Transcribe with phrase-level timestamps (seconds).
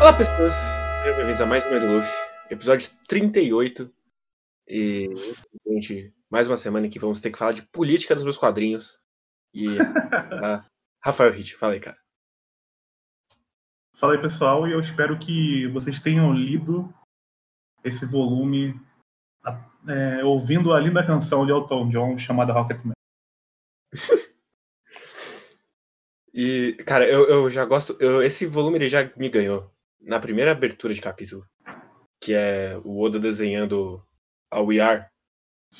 [0.00, 0.54] Olá, pessoas!
[0.54, 2.12] Sejam bem-vindos a mais um do Luffy,
[2.48, 3.92] episódio 38.
[4.68, 5.08] E,
[5.66, 9.02] gente, mais uma semana em que vamos ter que falar de política dos meus quadrinhos.
[9.52, 9.76] E.
[9.76, 10.64] tá.
[11.02, 11.98] Rafael Hit, fala aí, cara.
[13.94, 16.94] Fala aí, pessoal, e eu espero que vocês tenham lido
[17.82, 18.80] esse volume
[19.88, 22.94] é, ouvindo a linda canção de Elton John chamada Rocketman.
[26.32, 27.96] e, cara, eu, eu já gosto.
[28.00, 31.44] Eu, esse volume ele já me ganhou na primeira abertura de capítulo,
[32.22, 34.02] que é o Oda desenhando
[34.50, 35.06] a We Are,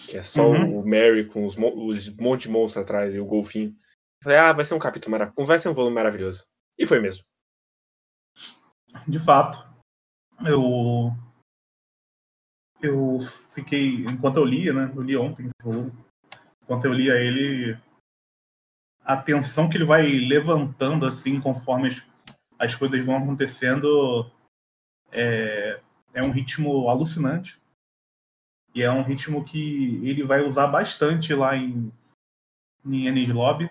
[0.09, 0.80] que é só uhum.
[0.80, 3.70] o Mary com os, os monte de monstros atrás e o golfinho.
[3.70, 6.45] Eu falei, ah, vai ser um capítulo maravilhoso, vai ser um volume maravilhoso.
[6.78, 7.25] E foi mesmo.
[9.06, 9.64] De fato.
[10.45, 11.12] Eu.
[12.83, 13.19] Eu
[13.51, 14.05] fiquei.
[14.06, 14.92] Enquanto eu lia, né?
[14.95, 15.92] Eu li ontem esse volume.
[16.62, 17.78] Enquanto eu lia ele.
[19.10, 22.02] A tensão que ele vai levantando, assim, conforme as
[22.60, 24.30] as coisas vão acontecendo
[25.11, 25.80] é,
[26.12, 27.58] é um ritmo alucinante.
[28.75, 31.91] E é um ritmo que ele vai usar bastante lá em,
[32.84, 33.70] em Lobby.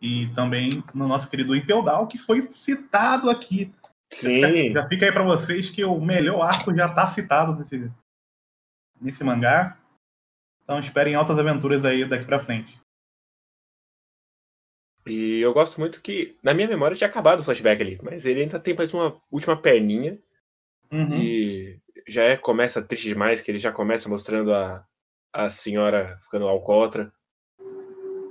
[0.00, 3.72] E também no nosso querido Impel Down, que foi citado aqui.
[4.10, 4.40] Sim.
[4.40, 7.92] Já fica, já fica aí para vocês que o melhor arco já está citado nesse,
[8.98, 9.78] nesse mangá.
[10.64, 12.81] Então esperem altas aventuras aí daqui para frente.
[15.06, 18.42] E eu gosto muito que, na minha memória, tinha acabado o flashback ali, mas ele
[18.42, 20.18] ainda tem mais uma última perninha.
[20.92, 21.14] Uhum.
[21.14, 24.86] E já é, começa triste demais, que ele já começa mostrando a,
[25.32, 27.12] a senhora ficando alcoólatra.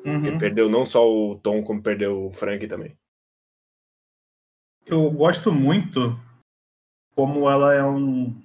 [0.05, 0.23] Uhum.
[0.23, 2.97] Que perdeu não só o Tom, como perdeu o Frank também.
[4.85, 6.17] Eu gosto muito
[7.13, 8.41] como ela é um.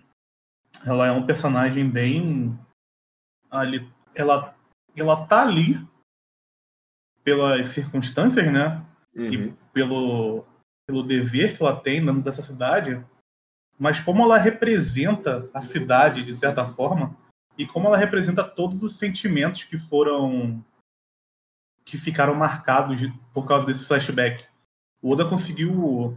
[0.84, 2.58] Ela é um personagem bem.
[3.50, 4.54] Ali, ela,
[4.96, 5.76] ela tá ali
[7.26, 8.80] pelas circunstâncias, né?
[9.12, 9.32] Uhum.
[9.32, 10.44] E pelo,
[10.86, 13.04] pelo dever que ela tem dentro dessa cidade,
[13.76, 17.16] mas como ela representa a cidade de certa forma
[17.58, 20.64] e como ela representa todos os sentimentos que foram
[21.84, 24.44] que ficaram marcados de, por causa desse flashback.
[25.02, 26.16] O Oda conseguiu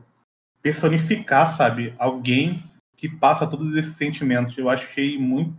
[0.62, 4.56] personificar, sabe, alguém que passa todos esses sentimentos.
[4.58, 5.58] Eu achei muito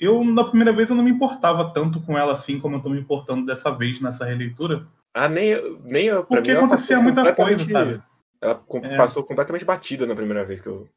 [0.00, 2.88] eu, na primeira vez, eu não me importava tanto com ela assim como eu tô
[2.88, 4.86] me importando dessa vez nessa releitura.
[5.12, 6.24] Ah, nem, nem eu.
[6.24, 8.02] Porque mim, acontecia muita coisa, sabe?
[8.40, 8.96] Ela é.
[8.96, 10.88] passou completamente batida na primeira vez que eu.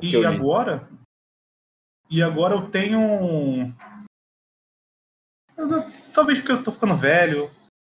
[0.00, 0.88] Que e eu agora?
[2.10, 3.72] E agora eu tenho.
[6.12, 7.50] Talvez porque eu tô ficando velho.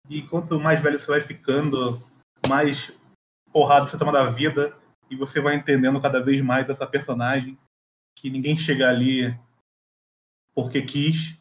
[0.08, 2.00] E quanto mais velho você vai ficando,
[2.48, 2.92] mais
[3.52, 4.74] porrada você toma da vida.
[5.10, 7.58] E você vai entendendo cada vez mais essa personagem
[8.16, 9.38] que ninguém chega ali
[10.54, 11.38] porque quis.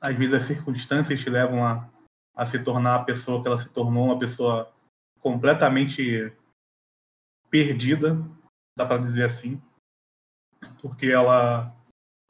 [0.00, 1.90] Às vezes as circunstâncias te levam a,
[2.34, 4.72] a se tornar a pessoa que ela se tornou, uma pessoa
[5.20, 6.32] completamente
[7.50, 8.16] perdida,
[8.78, 9.60] dá para dizer assim,
[10.80, 11.74] porque ela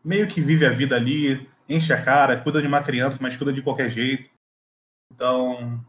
[0.03, 3.53] meio que vive a vida ali, enche a cara, cuida de uma criança, mas cuida
[3.53, 4.31] de qualquer jeito.
[5.13, 5.85] Então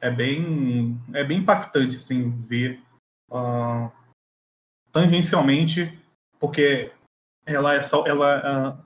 [0.00, 2.82] é bem é bem impactante assim ver
[3.30, 3.92] uh,
[4.90, 5.98] tangencialmente
[6.38, 6.92] porque
[7.46, 8.84] ela é só ela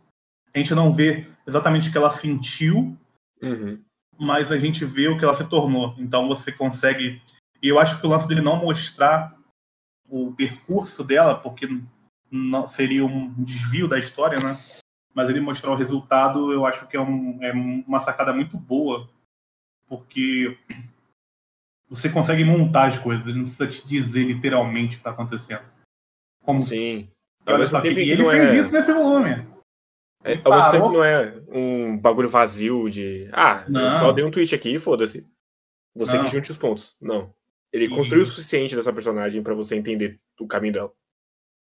[0.55, 2.97] a gente não vê exatamente o que ela sentiu,
[3.41, 3.83] uhum.
[4.19, 5.95] mas a gente vê o que ela se tornou.
[5.99, 7.21] Então você consegue
[7.63, 9.39] e eu acho que o lance dele não mostrar
[10.09, 11.69] o percurso dela, porque
[12.31, 14.59] não, seria um desvio da história, né?
[15.15, 19.09] Mas ele mostrar o resultado, eu acho que é, um, é uma sacada muito boa,
[19.87, 20.59] porque
[21.89, 25.65] você consegue montar as coisas, ele não precisa te dizer literalmente o que está acontecendo.
[26.43, 27.09] Como, Sim.
[27.47, 28.56] E olha só, ele fez é...
[28.56, 29.47] isso nesse volume.
[30.25, 33.28] É, ao mesmo tempo não é um bagulho vazio de.
[33.32, 33.84] Ah, não.
[33.84, 35.26] eu só dei um tweet aqui e foda-se.
[35.97, 36.25] Você não.
[36.25, 36.97] que junte os pontos.
[37.03, 37.34] Não.
[37.72, 37.88] Ele e...
[37.88, 40.92] construiu o suficiente dessa personagem para você entender o caminho dela.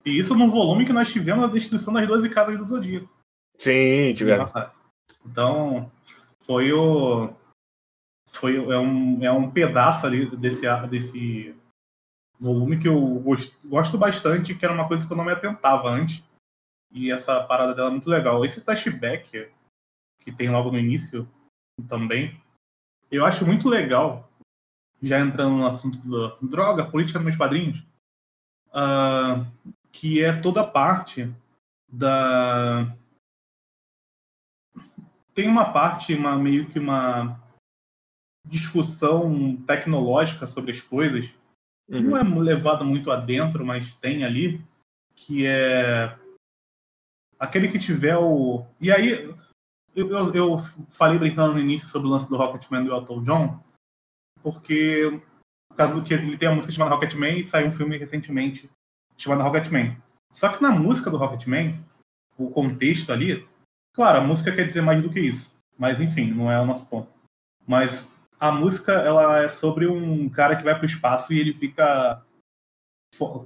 [0.05, 3.11] E isso no volume que nós tivemos a descrição das 12 casas do Zodíaco.
[3.55, 4.53] Sim, tivemos.
[5.25, 5.91] Então,
[6.41, 7.31] foi o.
[8.29, 11.55] Foi, é, um, é um pedaço ali desse, desse
[12.39, 13.23] volume que eu
[13.65, 16.23] gosto bastante, que era uma coisa que eu não me atentava antes.
[16.93, 18.45] E essa parada dela é muito legal.
[18.45, 19.51] Esse flashback
[20.21, 21.29] que tem logo no início
[21.89, 22.41] também,
[23.11, 24.29] eu acho muito legal,
[25.03, 27.79] já entrando no assunto da droga, política nos meus quadrinhos,
[28.71, 29.47] uh,
[29.93, 31.33] que é toda parte
[31.89, 32.93] da.
[35.33, 37.41] Tem uma parte, uma, meio que uma
[38.45, 41.31] discussão tecnológica sobre as coisas,
[41.89, 42.03] Uhum.
[42.03, 44.61] Não é levado muito adentro, mas tem ali,
[45.15, 46.17] que é
[47.39, 48.65] aquele que tiver o.
[48.81, 49.35] E aí,
[49.95, 50.59] eu, eu, eu
[50.91, 53.61] falei brincando no início sobre o lance do Rocketman do Elton John,
[54.43, 55.23] porque
[55.69, 58.71] por causa do que ele tem a música chamada Rocketman e saiu um filme recentemente
[59.17, 59.97] chamado Rocketman.
[60.33, 61.79] Só que na música do Rocketman,
[62.37, 63.47] o contexto ali,
[63.95, 66.87] claro, a música quer dizer mais do que isso, mas enfim, não é o nosso
[66.87, 67.09] ponto.
[67.67, 71.55] Mas a música ela é sobre um cara que vai para o espaço e ele
[71.55, 72.23] fica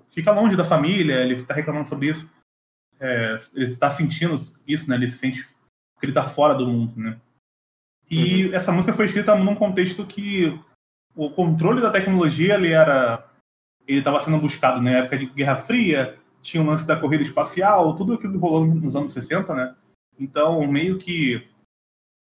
[0.09, 2.29] fica longe da família, ele está reclamando sobre isso,
[2.99, 4.35] é, ele está sentindo
[4.67, 4.97] isso, né?
[4.97, 7.21] Ele se sente que ele está fora do mundo, né?
[8.11, 8.55] E uhum.
[8.55, 10.59] essa música foi escrita num contexto que
[11.15, 13.27] o controle da tecnologia ele era
[13.87, 17.95] ele estava sendo buscado na época de Guerra Fria, tinha o lance da corrida espacial,
[17.97, 19.75] tudo aquilo rolou nos anos 60, né?
[20.19, 21.49] Então, meio que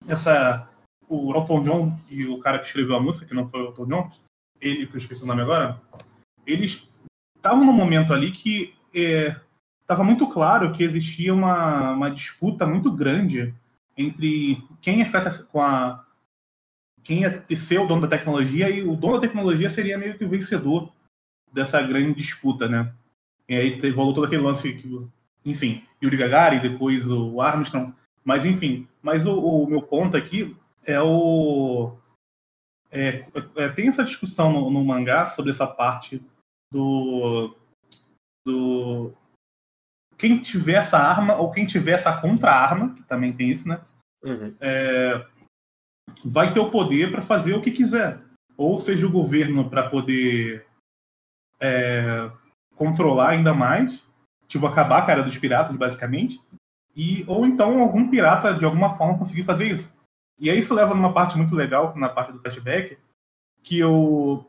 [0.08, 0.70] essa
[1.08, 3.86] o Elton John e o cara que escreveu a música, que não foi o Elton
[3.86, 4.10] John,
[4.60, 5.82] ele, que eu esqueci o nome agora,
[6.46, 6.88] eles
[7.36, 12.92] estavam num momento ali que estava é, muito claro que existia uma, uma disputa muito
[12.92, 13.54] grande
[13.98, 15.06] entre quem é
[15.50, 16.04] com a
[17.04, 20.26] quem ia ser o dono da tecnologia e o dono da tecnologia seria meio que
[20.26, 20.92] o vencedor
[21.54, 22.92] dessa grande disputa, né?
[23.48, 25.08] E aí rolou todo aquele lance que,
[25.46, 27.94] enfim, Yuri Gagarin, depois o Armstrong,
[28.26, 30.54] mas enfim, mas o, o meu ponto aqui
[30.88, 31.96] é o
[32.90, 36.24] é, é, tem essa discussão no, no, mangá sobre essa parte
[36.72, 37.54] do
[38.46, 39.14] do
[40.18, 43.82] quem tiver essa arma ou quem tiver essa contra-arma, que também tem isso, né?
[44.24, 44.56] Uhum.
[44.60, 45.28] É,
[46.24, 48.20] vai ter o poder para fazer o que quiser.
[48.56, 50.66] Ou seja, o governo para poder
[51.60, 52.32] é,
[52.76, 54.02] controlar ainda mais,
[54.48, 56.42] tipo, acabar a cara dos piratas, basicamente,
[56.96, 59.97] e ou então algum pirata, de alguma forma, conseguir fazer isso.
[60.40, 62.98] E aí isso leva numa parte muito legal, na parte do flashback,
[63.64, 64.46] que, o,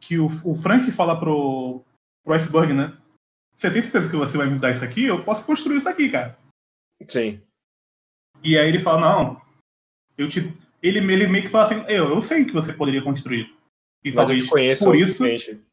[0.00, 1.82] que o, o Frank fala pro,
[2.24, 2.96] pro Iceberg, né?
[3.54, 5.04] Você tem certeza que você vai me dar isso aqui?
[5.04, 6.36] Eu posso construir isso aqui, cara.
[7.06, 7.40] Sim.
[8.42, 9.42] E aí ele fala, não,
[10.16, 10.52] eu te...
[10.82, 13.54] Ele, ele meio que fala assim, eu, eu sei que você poderia construir.
[14.02, 15.24] E Mas talvez eu te conheço por isso.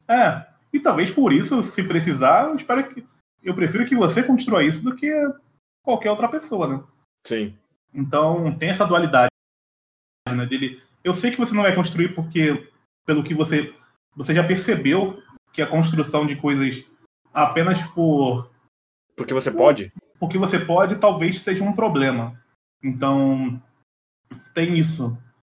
[0.06, 3.04] É, e talvez por isso, se precisar, eu espero que.
[3.42, 5.10] Eu prefiro que você construa isso do que
[5.82, 6.84] qualquer outra pessoa, né?
[7.24, 7.56] Sim.
[7.94, 9.30] Então tem essa dualidade,
[10.34, 10.46] né?
[10.46, 10.82] Dele.
[11.02, 12.68] Eu sei que você não vai construir porque,
[13.06, 13.74] pelo que você.
[14.16, 15.22] Você já percebeu
[15.52, 16.84] que a construção de coisas
[17.32, 18.50] apenas por.
[19.16, 19.92] Porque você pode?
[20.18, 22.40] Porque você pode, talvez seja um problema.
[22.82, 23.60] Então,
[24.54, 25.16] tem isso.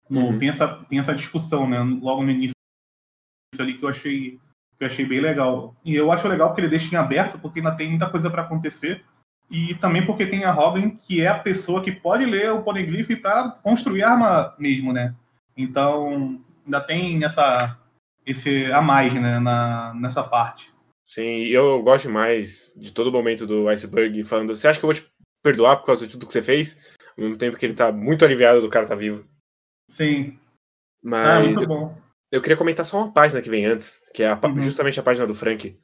[0.08, 0.38] No, uhum.
[0.38, 1.78] tem, essa, tem essa discussão, né?
[2.02, 2.54] Logo no início
[3.58, 4.40] ali que eu achei
[4.80, 5.76] que eu achei bem legal.
[5.84, 8.42] E eu acho legal porque ele deixa em aberto, porque ainda tem muita coisa para
[8.42, 9.04] acontecer.
[9.50, 13.20] E também porque tem a Robin, que é a pessoa que pode ler o Poneglyph
[13.20, 15.14] para construir arma mesmo, né?
[15.56, 17.76] Então, ainda tem essa,
[18.24, 20.72] esse a mais, né, na, nessa parte.
[21.04, 24.94] Sim, eu gosto mais de todo momento do Iceberg falando, você acha que eu vou
[24.94, 25.04] te
[25.42, 26.96] perdoar por causa de tudo que você fez?
[27.16, 29.24] Ao mesmo tempo que ele tá muito aliviado do cara tá vivo.
[29.88, 30.38] Sim.
[31.02, 31.98] Mas ah, muito bom.
[32.30, 34.60] Eu queria comentar só uma página que vem antes, que é a, uhum.
[34.60, 35.76] justamente a página do Frank,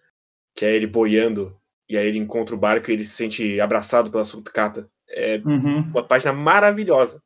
[0.55, 4.11] que é ele boiando, e aí ele encontra o barco e ele se sente abraçado
[4.11, 4.91] pela sucata.
[5.09, 5.81] É uhum.
[5.83, 7.23] uma página maravilhosa.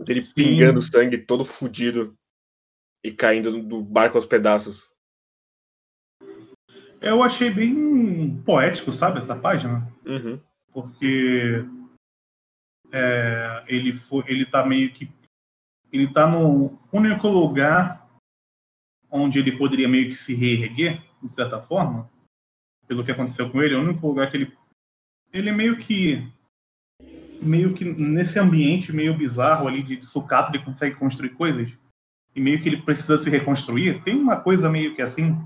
[0.00, 0.34] Dele Sim.
[0.34, 2.16] pingando sangue, todo fudido,
[3.02, 4.92] e caindo do barco aos pedaços.
[7.00, 9.86] Eu achei bem poético, sabe, essa página?
[10.06, 10.40] Uhum.
[10.72, 11.64] Porque
[12.90, 15.10] é, ele, foi, ele tá meio que
[15.92, 18.04] ele está no único lugar
[19.08, 22.10] onde ele poderia meio que se reerguer, de certa forma,
[22.86, 24.52] pelo que aconteceu com ele, é o único lugar que ele
[25.32, 26.32] ele meio que
[27.42, 31.76] meio que nesse ambiente meio bizarro ali de sucata ele consegue construir coisas
[32.34, 34.02] e meio que ele precisa se reconstruir.
[34.02, 35.36] Tem uma coisa meio que assim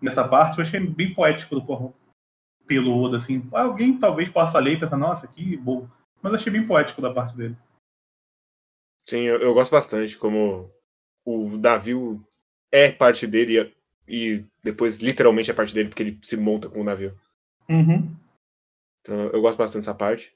[0.00, 1.94] nessa parte, eu achei bem poético do
[2.66, 3.48] pelo Oda assim.
[3.52, 5.88] Alguém talvez possa ler e pensar, nossa, que bom.
[6.22, 7.56] Mas achei bem poético da parte dele.
[8.98, 10.70] Sim, eu, eu, gosto bastante como
[11.24, 12.24] o navio
[12.70, 13.74] é parte dele
[14.10, 17.16] e depois literalmente é parte dele porque ele se monta com o navio.
[17.68, 18.12] Uhum.
[19.00, 20.32] Então eu gosto bastante dessa parte.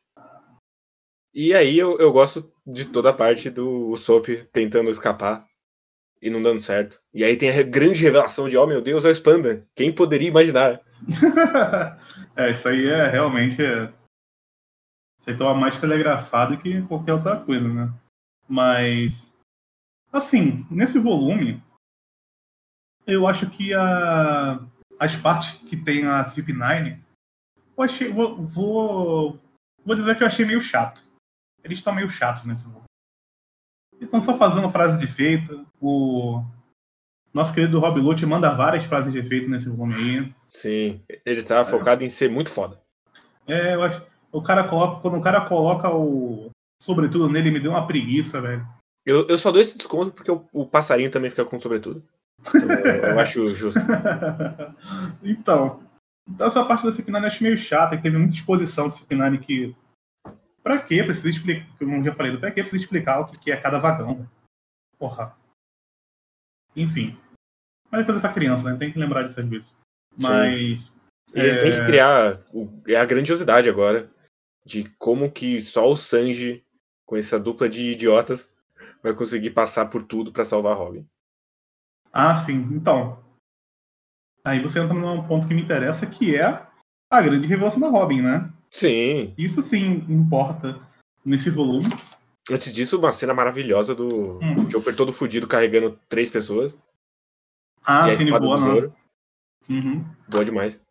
[1.35, 5.45] E aí eu, eu gosto de toda a parte do Usopp tentando escapar
[6.23, 7.00] e não dando certo.
[7.12, 9.66] E aí tem a grande revelação de, oh meu Deus, é o Spanda.
[9.75, 10.81] Quem poderia imaginar?
[12.37, 13.61] é, isso aí é realmente.
[13.61, 13.93] É...
[15.19, 17.93] Isso aí tava mais telegrafado que qualquer outra coisa, né?
[18.49, 19.35] Mas,
[20.12, 21.62] assim, nesse volume,
[23.06, 24.61] eu acho que a,
[24.99, 26.99] as partes que tem a CP9,
[27.76, 29.40] eu achei, vou, vou,
[29.84, 31.02] vou dizer que eu achei meio chato.
[31.62, 32.84] Eles estão meio chatos nesse volume.
[34.00, 35.66] Estão só fazendo frase de efeito.
[35.80, 36.44] O
[37.32, 40.34] nosso querido Rob Lute manda várias frases de efeito nesse volume aí.
[40.44, 41.64] Sim, ele tá é.
[41.64, 42.78] focado em ser muito foda.
[43.46, 44.02] É, eu acho.
[44.30, 46.50] O cara coloca, quando o cara coloca o,
[46.82, 48.66] sobretudo nele, me deu uma preguiça, velho.
[49.06, 52.02] Eu, eu só dou esse desconto porque o, o passarinho também fica com sobretudo.
[52.52, 53.78] Eu, eu acho justo.
[55.22, 55.84] então,
[56.28, 59.76] então, essa parte da CP9 eu acho meio chata, que teve muita exposição CP9 que.
[60.62, 61.02] Pra quê?
[61.02, 61.66] Precisa explicar.
[61.78, 64.30] Como já falei, pra quê precisa explicar o que é cada vagão, velho?
[64.98, 65.36] Porra.
[66.74, 67.18] Enfim.
[67.90, 68.78] Mas é coisa pra criança, né?
[68.78, 69.74] Tem que lembrar disso às vezes.
[70.20, 70.80] Mas.
[70.80, 70.90] Sim.
[71.34, 71.56] É...
[71.60, 72.40] têm que criar
[72.86, 74.10] é a grandiosidade agora
[74.64, 76.64] de como que só o Sanji,
[77.04, 78.58] com essa dupla de idiotas,
[79.02, 81.06] vai conseguir passar por tudo para salvar Robin.
[82.16, 82.68] Ah, sim.
[82.71, 83.18] Então,
[84.44, 86.64] aí você entra num ponto que me interessa, que é
[87.11, 88.49] a grande revelação da Robin, né?
[88.71, 89.35] Sim.
[89.37, 90.80] Isso sim importa
[91.25, 91.88] nesse volume.
[92.49, 94.71] Antes disso, uma cena maravilhosa do hum.
[94.71, 96.78] Chopper todo fudido carregando três pessoas.
[97.85, 98.92] Ah, sim, boa, né?
[99.68, 100.04] Uhum.
[100.28, 100.87] Boa demais.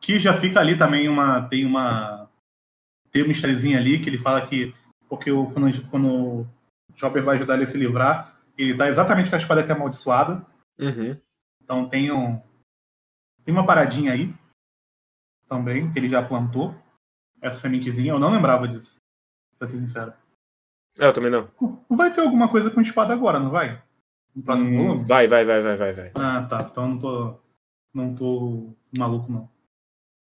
[0.00, 1.42] Que já fica ali também uma.
[1.42, 2.30] Tem uma.
[3.10, 4.74] Tem uma mistériozinha ali que ele fala que.
[5.08, 6.46] Porque o, quando, quando o
[6.94, 9.74] Chopper vai ajudar ele a se livrar, ele tá exatamente com a espada que é
[9.74, 10.44] amaldiçoada.
[10.78, 11.16] Uhum.
[11.62, 12.40] Então tem um.
[13.44, 14.34] Tem uma paradinha aí.
[15.48, 16.74] Também, que ele já plantou.
[17.40, 18.12] Essa sementezinha.
[18.12, 18.96] Eu não lembrava disso.
[19.58, 20.12] Pra ser sincero.
[20.98, 21.48] Eu também não.
[21.88, 23.82] Vai ter alguma coisa com espada agora, não vai?
[24.34, 25.04] No próximo hum, volume?
[25.06, 26.12] Vai, vai, vai, vai, vai, vai.
[26.14, 26.66] Ah, tá.
[26.70, 27.38] Então não tô.
[27.92, 29.48] Não tô maluco, não.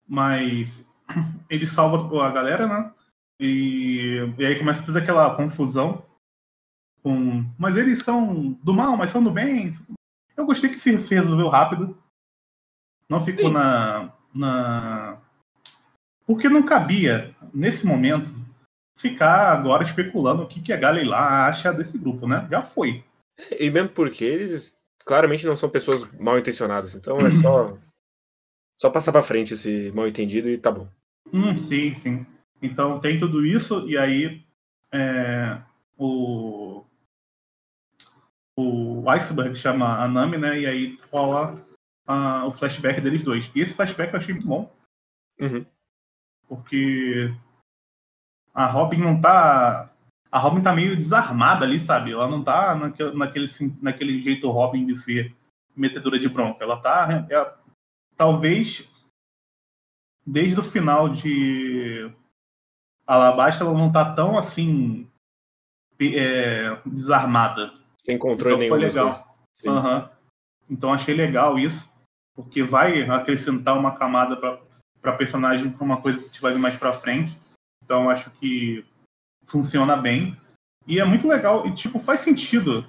[0.08, 0.88] Mas
[1.50, 2.92] ele salva a galera, né?
[3.40, 6.06] E, e aí começa toda aquela confusão.
[7.04, 9.74] Com, mas eles são do mal, mas são do bem.
[10.38, 11.98] Eu gostei que se, se resolveu rápido.
[13.10, 15.22] Não ficou na, na.
[16.26, 18.34] Porque não cabia, nesse momento,
[18.98, 22.48] ficar agora especulando o que, que a Galilá acha desse grupo, né?
[22.50, 23.04] Já foi.
[23.60, 27.78] E mesmo porque eles claramente não são pessoas mal intencionadas, então é só
[28.80, 30.88] só passar para frente esse mal entendido e tá bom.
[31.32, 32.26] Hum, sim, sim.
[32.62, 34.44] Então tem tudo isso e aí
[34.92, 35.60] é,
[35.98, 36.86] o
[38.58, 40.60] o Iceberg chama a Nami, né?
[40.60, 41.60] E aí rola
[42.46, 43.52] o flashback deles dois.
[43.56, 44.72] E esse flashback eu achei muito bom.
[45.40, 45.66] Uhum.
[46.48, 47.34] Porque
[48.54, 49.90] a Robin não tá.
[50.32, 52.12] A Robin tá meio desarmada ali, sabe?
[52.12, 53.48] Ela não tá naquele, naquele,
[53.82, 55.36] naquele jeito Robin de ser
[55.76, 56.64] metedora de bronca.
[56.64, 57.28] Ela tá.
[57.30, 57.54] É,
[58.16, 58.90] talvez
[60.26, 62.10] desde o final de
[63.06, 65.10] Alabasta ela não tá tão assim
[66.00, 67.74] é, desarmada.
[68.04, 68.92] Sem controle então, nenhum.
[68.92, 69.38] Foi legal.
[69.66, 70.10] Uhum.
[70.70, 71.94] Então achei legal isso,
[72.36, 74.36] porque vai acrescentar uma camada
[75.02, 77.38] para personagem para uma coisa que a gente vai ver mais para frente.
[77.84, 78.86] Então acho que
[79.46, 80.38] funciona bem.
[80.86, 82.86] E é muito legal, e tipo, faz sentido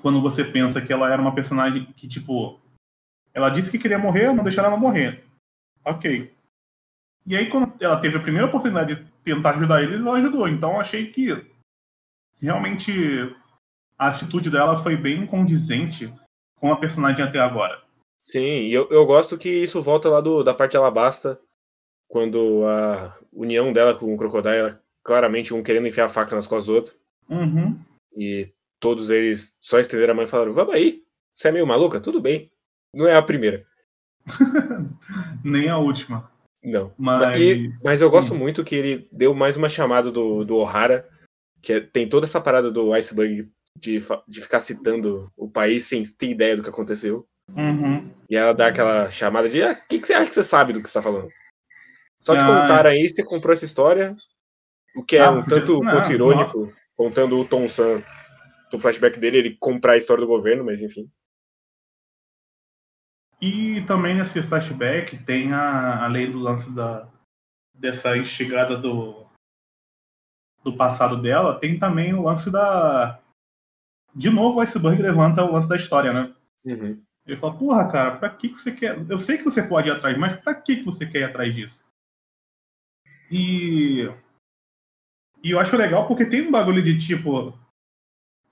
[0.00, 2.60] quando você pensa que ela era uma personagem que, tipo,
[3.34, 5.24] ela disse que queria morrer, não deixaram ela morrer.
[5.84, 6.32] Ok.
[7.26, 10.48] E aí, quando ela teve a primeira oportunidade de tentar ajudar eles, ela ajudou.
[10.48, 11.44] Então, achei que
[12.40, 13.34] realmente
[13.98, 16.12] a atitude dela foi bem condizente
[16.58, 17.80] com a personagem até agora.
[18.22, 21.40] Sim, e eu, eu gosto que isso volta lá do, da parte de Alabasta,
[22.08, 26.66] quando a união dela com o Crocodile, claramente um querendo enfiar a faca nas costas
[26.66, 26.94] do outro.
[27.28, 27.78] Uhum.
[28.16, 30.98] E todos eles só estenderam a mão e falaram: Vamos aí,
[31.32, 32.00] você é meio maluca?
[32.00, 32.50] Tudo bem.
[32.92, 33.64] Não é a primeira.
[35.44, 36.30] Nem a última.
[36.62, 36.90] Não.
[36.98, 38.38] Mas, e, mas eu gosto hum.
[38.38, 41.08] muito que ele deu mais uma chamada do, do O'Hara,
[41.66, 46.00] que é, tem toda essa parada do Iceberg de, de ficar citando o país sem
[46.04, 47.24] ter ideia do que aconteceu.
[47.50, 48.08] Uhum.
[48.30, 50.72] E ela dá aquela chamada de: o ah, que, que você acha que você sabe
[50.72, 51.28] do que você está falando?
[52.22, 54.14] Só te ah, contar aí, você comprou essa história,
[54.94, 56.76] o que é ah, um tanto não, irônico, nossa.
[56.96, 58.00] contando o Tom Sam,
[58.70, 61.10] do flashback dele, ele comprar a história do governo, mas enfim.
[63.42, 67.08] E também nesse flashback tem a, a lei do lance da,
[67.74, 69.25] dessa instigada do,
[70.66, 73.20] do passado dela, tem também o lance da.
[74.12, 76.34] De novo, o Iceberg levanta o lance da história, né?
[76.64, 77.00] Uhum.
[77.24, 78.98] Ele fala, porra, cara, pra que, que você quer.
[79.08, 81.54] Eu sei que você pode ir atrás, mas pra que, que você quer ir atrás
[81.54, 81.84] disso?
[83.30, 84.10] E.
[85.42, 87.50] E eu acho legal porque tem um bagulho de tipo.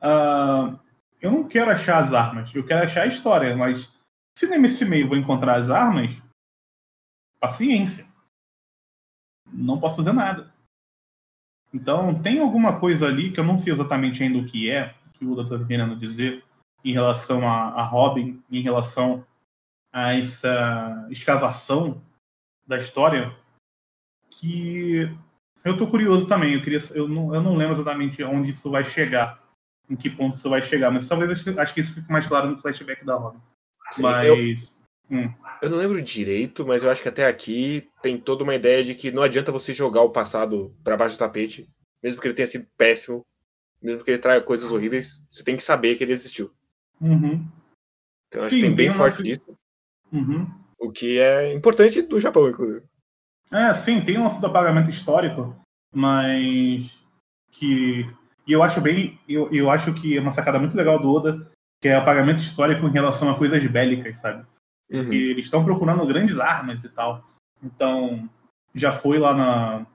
[0.01, 0.79] Uh,
[1.21, 3.93] eu não quero achar as armas, eu quero achar a história, mas
[4.37, 6.15] se nesse meio vou encontrar as armas,
[7.41, 8.07] paciência.
[9.53, 10.54] Não posso fazer nada.
[11.75, 15.25] Então, tem alguma coisa ali que eu não sei exatamente ainda o que é, que
[15.25, 16.45] o Uda está querendo dizer,
[16.85, 19.27] em relação a, a Robin, em relação
[19.93, 22.01] a essa escavação
[22.65, 23.37] da história,
[24.31, 25.11] que
[25.65, 26.55] eu tô curioso também.
[26.55, 29.43] Eu, queria, eu, não, eu não lembro exatamente onde isso vai chegar,
[29.91, 32.49] em que ponto isso vai chegar, mas talvez acho, acho que isso fique mais claro
[32.49, 33.41] no flashback da Robin.
[33.99, 34.79] Mas.
[34.79, 35.33] Eu, hum.
[35.63, 38.95] eu não lembro direito, mas eu acho que até aqui tem toda uma ideia de
[38.95, 41.67] que não adianta você jogar o passado para baixo do tapete.
[42.03, 43.25] mesmo que ele tenha sido péssimo,
[43.83, 46.51] mesmo que ele traga coisas horríveis, você tem que saber que ele existiu.
[47.01, 47.47] Uhum.
[48.29, 49.59] Então acho Sim, que tem bem forte lance- disso,
[50.13, 50.47] Uhum.
[50.79, 52.83] o que é importante do Japão, inclusive.
[53.51, 55.55] É, sim, tem um lance do apagamento histórico,
[55.95, 56.93] mas
[57.53, 58.07] que.
[58.47, 59.19] E eu acho bem.
[59.29, 62.87] Eu, eu acho que é uma sacada muito legal do Oda, que é apagamento histórico
[62.87, 64.45] em relação a coisas bélicas, sabe?
[64.91, 65.09] Uhum.
[65.11, 67.25] que eles estão procurando grandes armas e tal.
[67.63, 68.29] Então,
[68.75, 69.87] já foi lá na.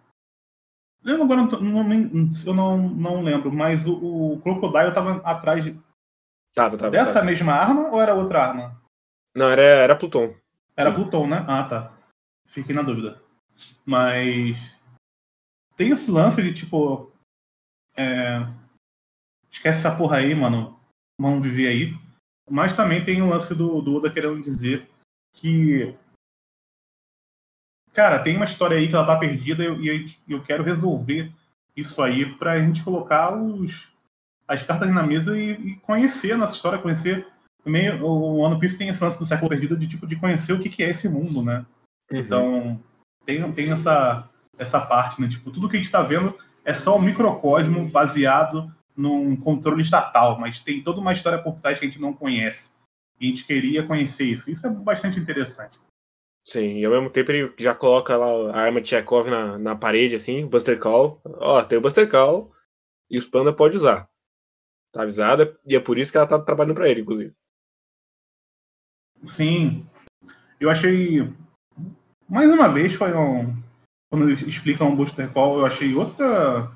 [1.03, 5.79] Eu agora não, eu não, não lembro, mas o, o Crocodile tava atrás de-
[6.53, 7.25] Tava, tava, dessa tava.
[7.27, 8.81] mesma arma ou era outra arma?
[9.35, 10.35] Não, era, era Pluton.
[10.75, 10.95] Era Sim.
[10.95, 11.45] Pluton, né?
[11.47, 11.93] Ah, tá.
[12.45, 13.21] Fiquei na dúvida.
[13.85, 14.75] Mas.
[15.77, 17.11] Tem esse lance de tipo.
[17.95, 18.39] é,
[19.51, 20.77] Esquece essa porra aí, mano.
[21.19, 22.08] Vamos viver aí.
[22.49, 24.89] Mas também tem o lance do, do Oda querendo dizer
[25.33, 25.95] que.
[27.93, 31.31] Cara, tem uma história aí que ela tá perdida e eu, eu quero resolver
[31.75, 33.91] isso aí pra gente colocar os,
[34.47, 37.27] as cartas na mesa e, e conhecer a nossa história, conhecer.
[37.65, 40.59] Meio, o One Piece tem esse lance do século perdido de tipo de conhecer o
[40.59, 41.65] que, que é esse mundo, né?
[42.11, 42.19] Uhum.
[42.19, 42.83] Então,
[43.25, 44.27] tem, tem essa,
[44.57, 45.27] essa parte, né?
[45.27, 50.37] Tipo, tudo que a gente está vendo é só um microcosmo baseado num controle estatal,
[50.37, 52.73] mas tem toda uma história por trás que a gente não conhece.
[53.19, 54.51] E a gente queria conhecer isso.
[54.51, 55.79] Isso é bastante interessante.
[56.45, 59.75] Sim, e ao mesmo tempo ele já coloca lá a arma de Chekhov na, na
[59.75, 61.21] parede, assim, Buster Call.
[61.23, 62.51] Ó, tem o Buster Call
[63.09, 64.07] e os Panda pode usar.
[64.91, 67.33] Tá avisada, e é por isso que ela tá trabalhando pra ele, inclusive.
[69.23, 69.87] Sim,
[70.59, 71.31] eu achei.
[72.27, 73.55] Mais uma vez foi um.
[74.09, 76.71] Quando eles explicam o Booster Call, eu achei outra.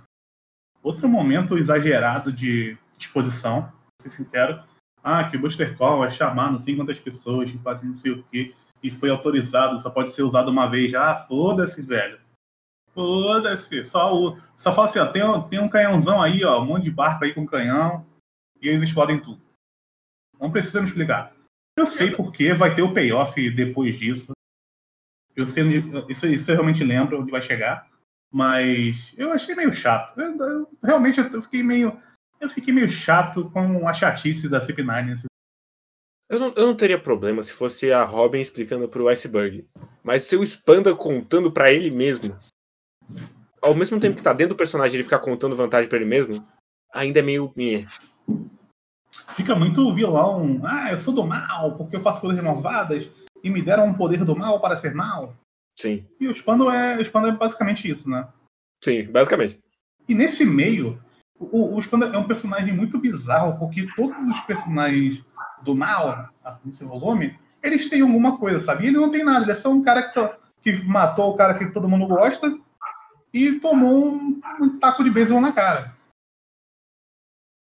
[0.84, 3.72] Outro momento exagerado de exposição, pra
[4.02, 4.62] ser sincero.
[5.02, 8.12] Ah, que o Booster Call vai chamar não sei quantas pessoas que fazem não sei
[8.12, 8.54] o quê.
[8.84, 10.94] E foi autorizado, só pode ser usado uma vez.
[10.94, 12.20] Ah, foda-se, velho.
[12.94, 13.84] Foda-se.
[13.86, 14.38] Só, o...
[14.58, 17.24] só fala assim, ó, tem, um- tem um canhãozão aí, ó, um monte de barco
[17.24, 18.06] aí com canhão.
[18.62, 19.42] E eles explodem tudo.
[20.40, 21.34] Não precisa me explicar.
[21.78, 24.32] Eu sei porque vai ter o payoff depois disso.
[25.36, 25.64] Eu sei
[26.10, 27.90] isso, isso eu realmente lembro onde vai chegar.
[28.34, 30.20] Mas eu achei meio chato.
[30.20, 31.96] Eu- eu- realmente eu fiquei meio.
[32.42, 35.26] Eu fiquei meio chato com a chatice da CP9 nesse
[36.30, 39.68] Eu não, eu não teria problema se fosse a Robin explicando pro Iceberg.
[40.04, 42.36] Mas se o Spanda contando pra ele mesmo,
[43.62, 46.46] ao mesmo tempo que tá dentro do personagem ele ficar contando vantagem pra ele mesmo,
[46.92, 47.54] ainda é meio.
[49.36, 50.60] Fica muito vilão.
[50.64, 53.08] Ah, eu sou do mal porque eu faço coisas malvadas
[53.44, 55.36] e me deram um poder do mal para ser mal.
[55.76, 58.28] Sim, E o Spando é, o Spando é basicamente isso, né?
[58.84, 59.60] sim, basicamente.
[60.08, 61.02] E nesse meio,
[61.40, 65.24] o, o Spanda é um personagem muito bizarro, porque todos os personagens
[65.64, 66.30] do mal,
[66.64, 68.84] nesse volume, eles têm alguma coisa, sabe?
[68.84, 71.38] E ele não tem nada, ele é só um cara que, to- que matou o
[71.38, 72.54] cara que todo mundo gosta
[73.34, 75.96] e tomou um, um taco de beisebol na cara.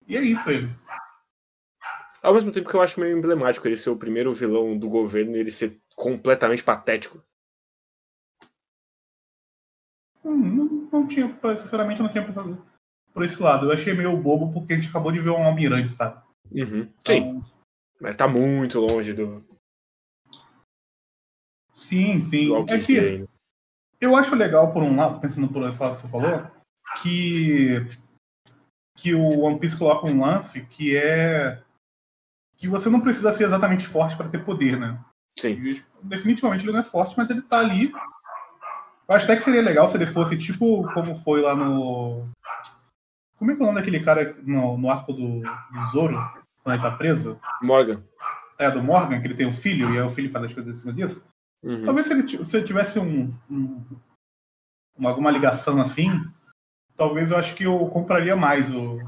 [0.07, 0.69] E é isso ele.
[2.21, 5.35] Ao mesmo tempo que eu acho meio emblemático ele ser o primeiro vilão do governo
[5.35, 7.21] e ele ser completamente patético.
[10.23, 10.65] Hum, Não,
[11.01, 12.65] não tinha, sinceramente, eu não tinha pensado
[13.13, 13.67] por esse lado.
[13.67, 16.21] Eu achei meio bobo porque a gente acabou de ver um almirante, sabe?
[16.51, 16.89] Uhum.
[17.05, 17.45] Sim, Então,
[18.01, 19.43] mas tá muito longe do,
[21.73, 22.47] sim, sim.
[22.47, 23.27] do É que ainda.
[23.99, 26.45] Eu acho legal, por um lado, pensando por esse lado que você falou,
[27.01, 27.85] que,
[28.97, 31.63] que o One Piece coloca um lance que é
[32.57, 35.03] que você não precisa ser exatamente forte para ter poder, né?
[35.37, 35.55] Sim.
[36.01, 37.91] Definitivamente ele não é forte, mas ele tá ali.
[39.07, 42.25] Eu acho até que seria legal se ele fosse tipo como foi lá no.
[43.37, 46.15] Como é que é o nome daquele cara no, no arco do, do Zoro,
[46.63, 47.39] quando ele tá preso?
[47.61, 48.01] Morgan.
[48.57, 50.77] É, do Morgan, que ele tem um filho, e aí o filho faz as coisas
[50.77, 51.25] em cima disso.
[51.63, 51.85] Uhum.
[51.85, 53.83] Talvez se ele, se ele tivesse um, um-
[54.97, 56.09] uma- alguma ligação assim,
[56.95, 58.99] talvez eu acho que eu compraria mais o,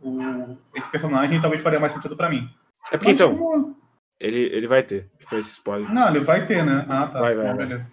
[0.00, 2.48] o- esse personagem e talvez faria mais sentido pra mim.
[2.90, 3.76] É porque Mas então, como-
[4.18, 5.08] ele, ele vai ter.
[5.18, 5.92] Fica esse spoiler.
[5.92, 6.84] Não, ele vai ter, né?
[6.88, 7.20] Ah, tá.
[7.20, 7.66] Vai, vai, Então, vai.
[7.66, 7.92] beleza.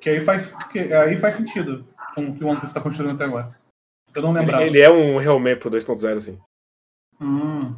[0.00, 3.14] Que aí faz, que aí faz sentido com o que o One Piece tá construindo
[3.14, 3.58] até agora.
[4.14, 4.64] Eu não lembrava.
[4.64, 6.40] Ele, ele é um Helmepo 2.0, assim.
[7.20, 7.76] Hum.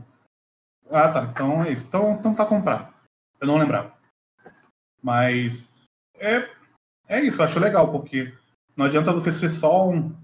[0.91, 1.25] Ah, tá.
[1.25, 1.87] Então é isso.
[1.87, 2.93] Então, então tá comprado.
[3.41, 3.93] Eu não lembrava.
[5.03, 5.73] Mas
[6.15, 6.49] é,
[7.09, 8.33] é isso, eu acho legal, porque
[8.77, 10.15] não adianta você ser só um,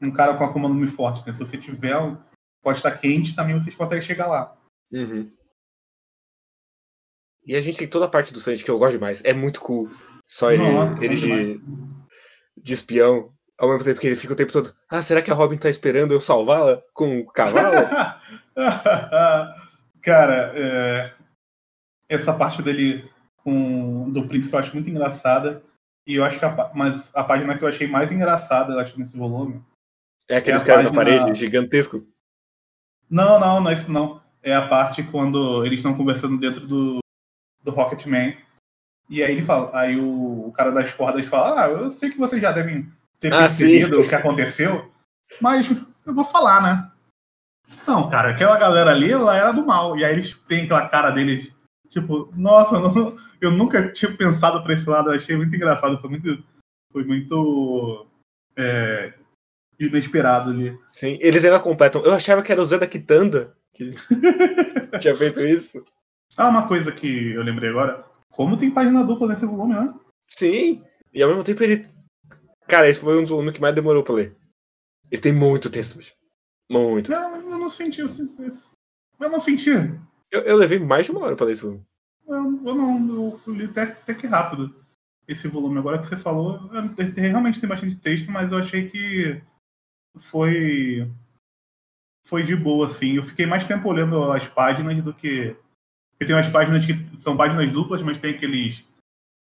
[0.00, 1.32] um cara com a comando muito forte, né?
[1.32, 2.16] Se você tiver um
[2.62, 4.56] pode estar quente, também vocês conseguem chegar lá.
[4.92, 5.28] Uhum.
[7.44, 9.24] E a gente tem toda a parte do Sanji que eu gosto demais.
[9.24, 9.90] É muito cool.
[10.32, 11.60] Só ele, Nossa, ele de,
[12.56, 13.30] de espião.
[13.58, 14.72] Ao mesmo tempo que ele fica o tempo todo.
[14.90, 17.86] Ah, será que a Robin tá esperando eu salvá-la com o cavalo?
[20.02, 21.12] Cara, é,
[22.08, 23.08] essa parte dele
[23.44, 25.62] com, do príncipe eu acho muito engraçada.
[26.06, 28.98] E eu acho que a, mas a página que eu achei mais engraçada, eu acho,
[28.98, 29.62] nesse volume,
[30.28, 32.00] É aqueles É caras na página- parede, gigantesco.
[33.08, 34.20] Não, não, não é isso não.
[34.42, 36.98] É a parte quando eles estão conversando dentro do,
[37.62, 38.34] do Rocketman.
[39.12, 42.16] E aí ele fala, aí o, o cara das cordas fala, ah, eu sei que
[42.18, 44.90] vocês já devem ter Ah, percebido o que aconteceu,
[45.38, 45.68] mas
[46.06, 46.90] eu vou falar, né?
[47.86, 49.98] Não, cara, aquela galera ali, ela era do mal.
[49.98, 51.54] E aí eles têm aquela cara deles,
[51.90, 56.00] tipo, nossa, eu, não- eu nunca tinha pensado pra esse lado, eu achei muito engraçado,
[56.00, 56.42] foi muito.
[56.90, 58.06] Foi muito.
[58.56, 59.12] é,
[59.78, 60.78] inesperado ali.
[60.86, 62.02] Sim, eles ainda completam.
[62.04, 63.90] Eu achava que era o Zé da Quitanda que
[65.00, 65.82] tinha feito isso.
[66.36, 68.04] Ah, uma coisa que eu lembrei agora.
[68.32, 69.94] Como tem página dupla nesse volume, né?
[70.28, 71.86] Sim, e ao mesmo tempo ele.
[72.66, 74.34] Cara, esse foi um dos volumes que mais demorou pra ler.
[75.10, 76.14] Ele tem muito texto, bicho.
[76.70, 77.10] Muito.
[77.10, 78.00] Não, eu não senti.
[78.00, 78.06] Eu,
[79.20, 79.68] eu não senti.
[79.70, 79.98] Eu,
[80.30, 81.82] Eu, eu levei mais de uma hora pra ler esse volume.
[82.26, 83.38] eu não.
[83.46, 84.74] Eu li até, até que rápido
[85.28, 85.78] esse volume.
[85.78, 89.42] Agora que você falou, eu- realmente tem bastante texto, mas eu achei que
[90.18, 91.10] foi.
[92.26, 93.16] Foi de boa, assim.
[93.16, 95.54] Eu fiquei mais tempo olhando as páginas do que.
[96.22, 98.86] Porque tem umas páginas que são páginas duplas, mas tem aqueles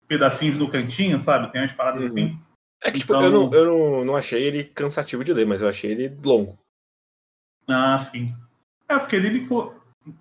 [0.07, 1.51] pedacinhos no cantinho, sabe?
[1.51, 2.07] Tem umas paradas Uhum.
[2.07, 2.39] assim.
[2.83, 5.63] É que, tipo, Então- eu, não, eu não, não achei ele cansativo de ler, mas
[5.63, 6.55] eu achei ele longo.
[7.67, 8.35] Ah, sim.
[8.87, 9.47] É, porque ele, ele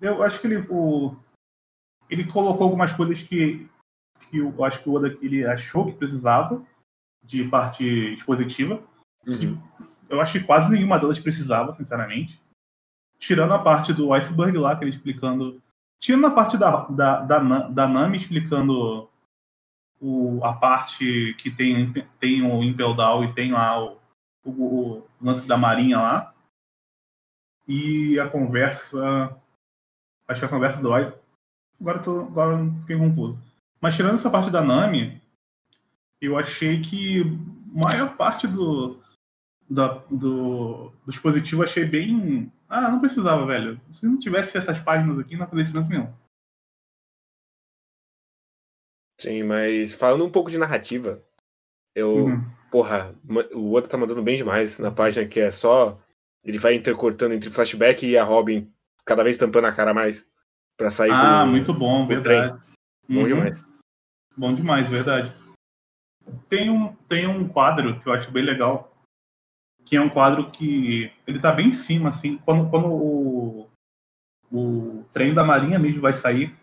[0.01, 1.15] eu acho que ele, o,
[2.09, 3.69] ele colocou algumas coisas que,
[4.31, 6.65] que eu acho que o Oda ele achou que precisava
[7.23, 8.81] de parte expositiva.
[9.27, 9.61] Uhum.
[10.09, 12.41] Eu acho que quase nenhuma delas precisava, sinceramente.
[13.19, 15.61] Tirando a parte do iceberg lá, que ele explicando.
[15.99, 19.09] Tirando a parte da, da, da, Na- da Nami explicando
[19.99, 23.97] o, a parte que tem, tem o Impel Down e tem lá o,
[24.45, 26.33] o, o lance da Marinha lá.
[27.67, 29.35] E a conversa.
[30.27, 31.13] Acho que a conversa do Ice.
[31.79, 33.39] Agora tô, agora fiquei confuso.
[33.81, 35.21] Mas tirando essa parte da Nami,
[36.21, 37.23] eu achei que
[37.67, 38.99] maior parte do,
[39.69, 42.51] da, do, do dispositivo achei bem.
[42.69, 43.79] Ah, não precisava, velho.
[43.91, 46.13] Se não tivesse essas páginas aqui, não ia fazer diferença nenhuma.
[49.19, 51.19] Sim, mas falando um pouco de narrativa,
[51.95, 52.27] eu.
[52.27, 52.57] Uhum.
[52.69, 53.15] Porra,
[53.53, 55.97] o Oda tá mandando bem demais na página que é só.
[56.43, 58.71] Ele vai intercortando entre flashback e a Robin,
[59.05, 60.31] cada vez tampando a cara mais.
[60.77, 62.61] Pra sair Ah, muito bom, verdade.
[63.09, 63.25] Bom Uhum.
[63.25, 63.65] demais.
[64.35, 65.33] Bom demais, verdade.
[66.47, 68.86] Tem um, tem um quadro que eu acho bem legal,
[69.87, 73.69] que é um quadro que ele tá bem em cima, assim, quando, quando o,
[74.51, 76.53] o trem da Marinha mesmo vai sair,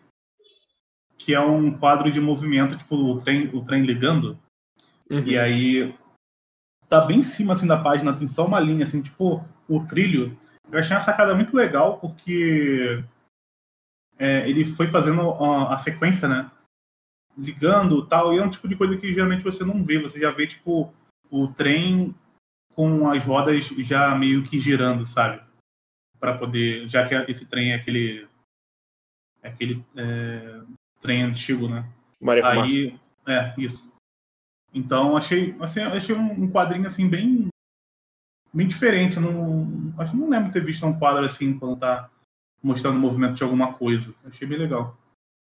[1.16, 4.38] que é um quadro de movimento, tipo, o trem, o trem ligando,
[5.10, 5.20] Uhum.
[5.20, 5.94] e aí
[6.88, 10.36] tá bem em cima, assim, da página, tem só uma linha, assim, tipo, o trilho.
[10.70, 13.02] Eu achei uma sacada muito legal, porque
[14.18, 16.50] é, ele foi fazendo a, a sequência, né?
[17.36, 20.30] ligando tal, e é um tipo de coisa que geralmente você não vê, você já
[20.30, 20.92] vê, tipo,
[21.30, 22.14] o trem
[22.74, 25.42] com as rodas já meio que girando, sabe?
[26.18, 28.26] Para poder, já que esse trem é aquele,
[29.42, 30.60] é aquele é,
[31.00, 31.88] trem antigo, né?
[32.20, 32.74] Maria Fumaça.
[32.74, 33.92] Aí, é, isso.
[34.72, 37.46] Então, achei, assim, achei um quadrinho, assim, bem,
[38.52, 42.10] bem diferente, não, acho que não lembro de ter visto um quadro assim, quando tá
[42.62, 44.96] mostrando o movimento de alguma coisa, achei bem legal.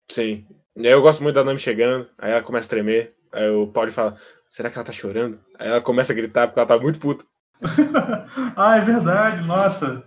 [0.08, 0.46] Sim.
[0.76, 4.16] Eu gosto muito da Nami chegando, aí ela começa a tremer, aí o Paul fala,
[4.48, 5.38] será que ela tá chorando?
[5.58, 7.24] Aí ela começa a gritar porque ela tá muito puta.
[8.56, 10.02] ah, é verdade, nossa.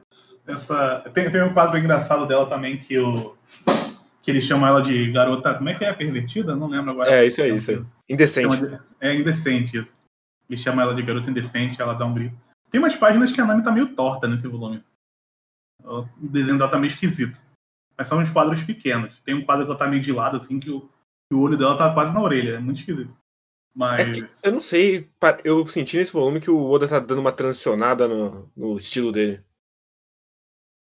[0.48, 1.00] Essa...
[1.14, 3.36] Tem, tem um quadro engraçado dela também que, o...
[4.22, 5.54] que eles chamam ela de garota.
[5.56, 5.94] Como é que é?
[5.94, 6.56] Pervertida?
[6.56, 7.12] Não lembro agora.
[7.12, 7.84] É, isso aí, isso aí.
[8.08, 8.56] Indecente.
[8.56, 9.98] Chama de- É indecente isso.
[10.50, 12.36] Eles chamam ela de garota indecente, ela dá um grito.
[12.72, 14.84] Tem umas páginas que a Nami tá meio torta nesse volume.
[15.84, 17.40] O desenho dela tá meio esquisito.
[17.98, 19.20] Mas são uns quadros pequenos.
[19.22, 21.58] Tem um quadro que ela tá meio de lado, assim, que o, que o olho
[21.58, 22.56] dela tá quase na orelha.
[22.56, 23.16] É muito esquisito.
[23.80, 24.42] Mas.
[24.44, 25.10] É eu não sei,
[25.46, 29.42] eu senti nesse volume que o Oda tá dando uma transicionada no, no estilo dele.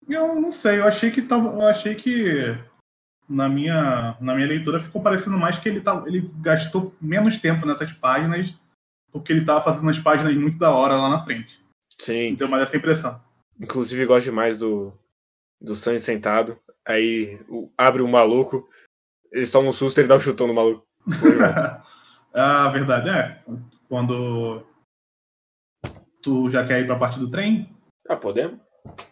[0.09, 2.57] Eu não sei, eu achei que tava, eu achei que
[3.29, 7.67] na minha, na minha leitura ficou parecendo mais que ele, tá, ele gastou menos tempo
[7.67, 8.55] nessas páginas
[9.13, 11.61] porque ele tava fazendo as páginas muito da hora lá na frente.
[12.01, 12.35] Sim.
[12.35, 13.21] Deu mais essa impressão.
[13.61, 14.91] Inclusive gosto demais do,
[15.61, 16.59] do Sanji sentado.
[16.87, 18.67] Aí o- abre um maluco,
[19.31, 20.87] eles tomam um susto e ele dá um chutão no maluco.
[22.37, 23.43] Ah, verdade, é.
[23.89, 24.63] Quando
[26.23, 27.75] tu já quer ir pra parte do trem,
[28.09, 28.59] ah, podemos?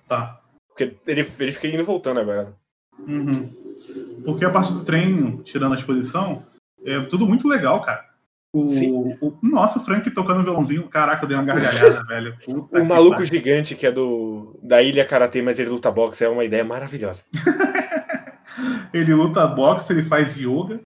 [0.09, 0.41] tá.
[0.69, 2.55] Porque ele, ele fica indo e voltando agora.
[2.99, 3.53] Uhum.
[4.25, 6.45] Porque a parte do trem, tirando a exposição,
[6.85, 8.05] é tudo muito legal, cara.
[8.53, 8.67] O,
[9.21, 12.37] o- nossa, o Frank tocando violãozinho, caraca, eu dei uma gargalhada, velho.
[12.45, 16.29] Puta O maluco gigante que é do da Ilha Karatê, mas ele luta boxe, é
[16.29, 17.25] uma ideia maravilhosa.
[18.93, 20.81] Ele luta boxe, ele faz yoga,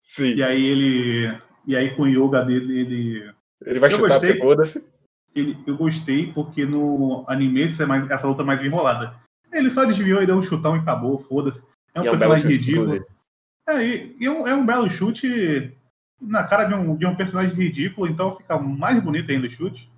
[0.00, 0.34] Sim.
[0.34, 1.40] e aí ele.
[1.66, 3.34] E aí com o yoga dele, ele.
[3.64, 4.38] Ele vai Eu chutar gostei.
[4.38, 4.94] foda-se.
[5.34, 9.16] ele, eu gostei porque no anime essa, é mais, essa luta é mais enrolada.
[9.52, 11.64] Ele só desviou e deu um chutão e acabou, foda-se.
[11.94, 13.06] É um é um personagem ridículo.
[13.68, 15.72] É, e, e é, um, é um belo chute
[16.20, 19.90] na cara de um, de um personagem ridículo, então fica mais bonito ainda o chute.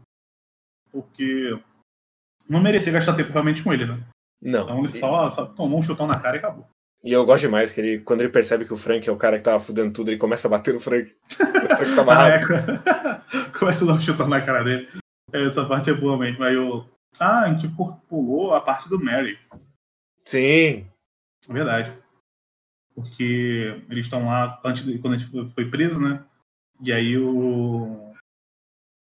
[0.90, 1.59] Porque
[2.48, 4.00] não merecia gastar tempo realmente com ele, né?
[4.42, 4.64] Não.
[4.64, 6.66] Então ele só, só tomou um chutão na cara e acabou.
[7.07, 9.38] E eu gosto demais que ele, quando ele percebe que o Frank é o cara
[9.38, 11.14] que tava fudendo tudo, ele começa a bater no Frank.
[11.31, 14.88] O Frank tá Ah, é, começa a dar um chutão na cara dele.
[15.33, 16.42] Essa parte é boa mesmo.
[16.42, 16.85] Aí eu.
[17.21, 17.69] Ah, a gente
[18.09, 19.38] pulou a parte do Mary.
[20.25, 20.85] Sim,
[21.49, 21.97] É verdade.
[22.92, 26.25] Porque eles estão lá antes de, quando a gente foi- preso, né?
[26.83, 28.12] E aí o.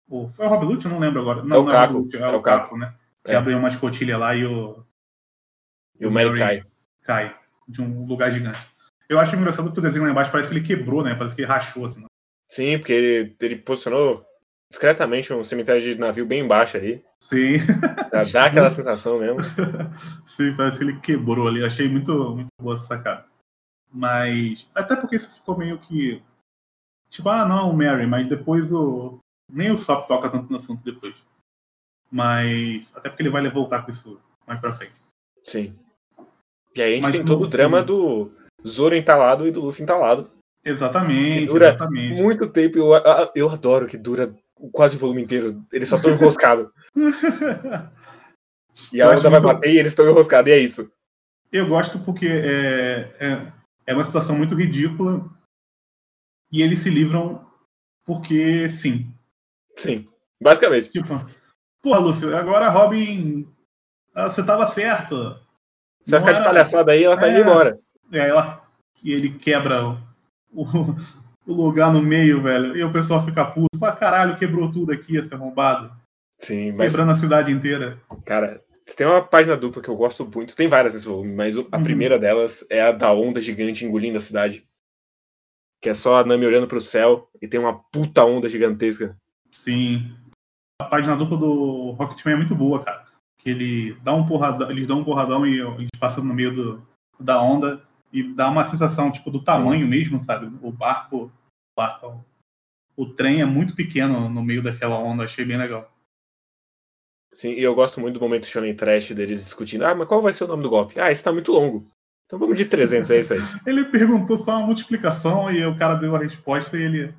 [0.08, 0.86] o foi o Rob Lute?
[0.86, 1.43] Eu não lembro agora.
[1.43, 2.63] Não, É o não Caco, Rob Lute, é, é o o Caco.
[2.65, 2.93] Caco, né?
[3.25, 3.36] Que É.
[3.36, 4.86] abriu uma escotilha lá e o.
[5.99, 6.63] e o Mary cai.
[7.02, 8.60] cai de um lugar gigante.
[9.08, 11.15] Eu acho engraçado que o desenho lá embaixo parece que ele quebrou, né?
[11.15, 12.05] Parece que ele rachou, assim.
[12.47, 14.25] Sim, porque ele, ele posicionou
[14.69, 17.03] discretamente um cemitério de navio bem embaixo ali.
[17.21, 17.58] Sim,
[18.10, 19.39] Pra dar aquela sensação mesmo.
[20.25, 21.63] sim, parece que ele quebrou ali.
[21.65, 23.25] Achei muito, muito boa essa sacada.
[23.91, 24.67] Mas.
[24.73, 26.21] Até porque isso ficou meio que.
[27.10, 29.19] Tipo, ah, não, o Mary, mas depois o.
[29.51, 31.15] Nem o Sop toca tanto no assunto depois.
[32.12, 32.95] Mas.
[32.95, 34.93] Até porque ele vai voltar com isso mais pra frente.
[35.43, 35.75] Sim.
[36.75, 38.32] E aí a gente Mas tem todo o drama do
[38.65, 40.29] Zoro entalado e do Luffy entalado.
[40.63, 42.21] Exatamente, Dura exatamente.
[42.21, 42.91] Muito tempo, eu,
[43.36, 44.34] eu adoro que dura
[44.71, 45.63] quase o volume inteiro.
[45.71, 46.69] Eles só estão enroscados.
[48.93, 50.89] E a onda vai muito- bater e eles estão enroscados, e é isso.
[51.51, 53.53] Eu gosto porque é, é,
[53.88, 55.29] é uma situação muito ridícula
[56.51, 57.45] e eles se livram
[58.05, 59.12] porque sim.
[59.75, 60.05] Sim,
[60.41, 60.91] basicamente.
[60.91, 61.19] Tipo,
[61.82, 63.47] porra, Luffy, agora Robin,
[64.13, 65.38] ah, você tava certo.
[66.01, 67.41] Você vai Não ficar de palhaçada aí, ela tá indo É.
[67.41, 67.79] embora.
[68.12, 68.63] E aí ela,
[69.03, 69.85] e ele quebra
[70.51, 70.95] o, o-
[71.45, 72.75] lugar no meio, velho.
[72.77, 73.77] E o pessoal fica puto.
[73.79, 75.91] Fala, caralho, quebrou tudo aqui, esse arrombado.
[76.38, 77.99] Sim, mas, Quebrando a cidade inteira.
[78.25, 81.57] cara, se tem uma página dupla que eu gosto muito, tem várias nesse volume, mas
[81.57, 81.83] a Uhum.
[81.83, 84.63] primeira delas é a da onda gigante engolindo a cidade.
[85.81, 89.15] Que é só a Nami olhando pro céu e tem uma puta onda gigantesca.
[89.51, 90.13] Sim.
[90.81, 93.05] A página dupla do Rocketman é muito boa, cara.
[93.39, 96.88] Que ele dá um porradão, eles dão um porradão e eles passam no meio do,
[97.19, 100.45] da onda e dá uma sensação, tipo, do tamanho mesmo, sabe?
[100.62, 101.32] O barco, o
[101.75, 102.23] barco,
[102.97, 105.89] o trem é muito pequeno no meio daquela onda, achei bem legal.
[107.32, 109.86] Sim, e eu gosto muito do momento Shonen Trash deles discutindo.
[109.86, 110.99] Ah, mas qual vai ser o nome do golpe?
[110.99, 111.86] Ah, esse tá muito longo.
[112.25, 113.39] Então vamos de 300, é isso aí.
[113.65, 117.13] Ele perguntou só uma multiplicação e o cara deu a resposta e ele.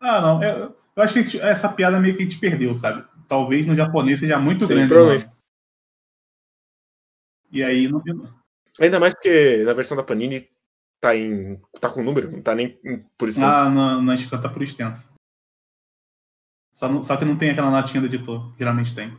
[0.00, 0.42] Ah, não.
[0.42, 3.04] Eu, eu acho que gente- essa piada meio que a gente perdeu, sabe?
[3.28, 4.88] Talvez no japonês seja muito Sim, grande.
[4.88, 5.37] provavelmente.
[7.50, 8.02] E aí, não,
[8.80, 10.48] Ainda mais porque na versão da Panini
[11.00, 11.60] tá em.
[11.80, 13.56] tá com número, não tá nem em- por extenso.
[13.56, 15.12] Ah, na, na Scan tá por extenso.
[16.72, 19.10] Só, não- só que não tem aquela notinha do editor, geralmente tem.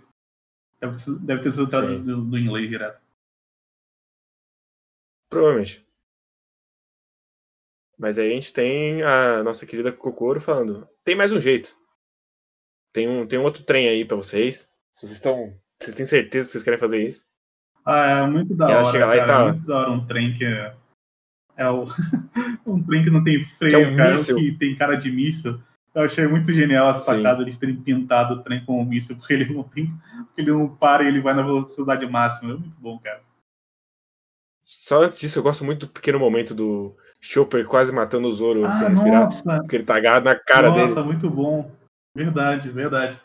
[0.79, 3.01] Deve, deve ter sido traduzido do, do inglês direto.
[5.29, 5.85] Provavelmente.
[7.97, 11.75] Mas aí a gente tem a nossa querida Kokoro falando: tem mais um jeito.
[12.93, 14.73] Tem um, tem um outro trem aí pra vocês.
[14.93, 15.53] Se vocês estão.
[15.77, 17.27] Vocês têm certeza que vocês querem fazer isso?
[17.89, 18.91] Ah, é muito da ela hora.
[18.91, 20.75] chega lá e cara, tá- É muito da hora um trem que é.
[21.58, 21.84] É o,
[22.65, 24.36] um trem que não tem freio, Que é um cara, míssil.
[24.38, 25.60] que tem cara de míssil.
[25.93, 27.17] Eu achei muito genial essa Sim.
[27.23, 29.88] sacada de terem pintado o trem com um míssil, porque ele não tem.
[30.28, 32.54] porque ele não para e ele vai na velocidade máxima.
[32.54, 33.21] É muito bom, cara.
[34.62, 38.63] Só antes disso, eu gosto muito do pequeno momento do Chopper quase matando o Zoro
[38.71, 39.23] sem Ah, respirar.
[39.23, 39.58] nossa!
[39.62, 41.08] Porque ele tá agarrado na cara Nossa, dele.
[41.08, 41.71] muito bom.
[42.15, 43.19] Verdade, verdade.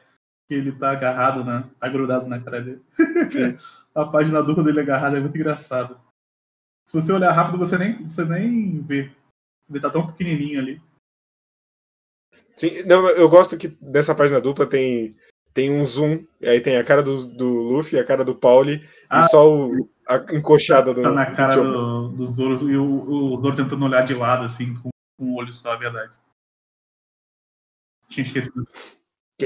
[0.49, 1.69] Que ele tá agarrado, né?
[1.81, 2.83] Tá grudado na cara dele.
[3.95, 5.99] A página dupla dele agarrado é muito engraçado.
[6.87, 9.11] Se você olhar rápido, você nem, você nem vê.
[9.71, 10.83] Ele tá tão pequenininho ali.
[12.57, 15.17] Sim, não, eu gosto que nessa página dupla tem,
[15.53, 18.87] tem um zoom, e aí tem a cara do, do Luffy, a cara do Pauli
[19.09, 23.33] Ah, e só o, a encoxada do, Tá na cara do, do Zoro e o,
[23.33, 26.17] o Zoro tentando olhar de lado, assim, com, com o olho só, é verdade.
[28.09, 28.65] Tinha esquecido.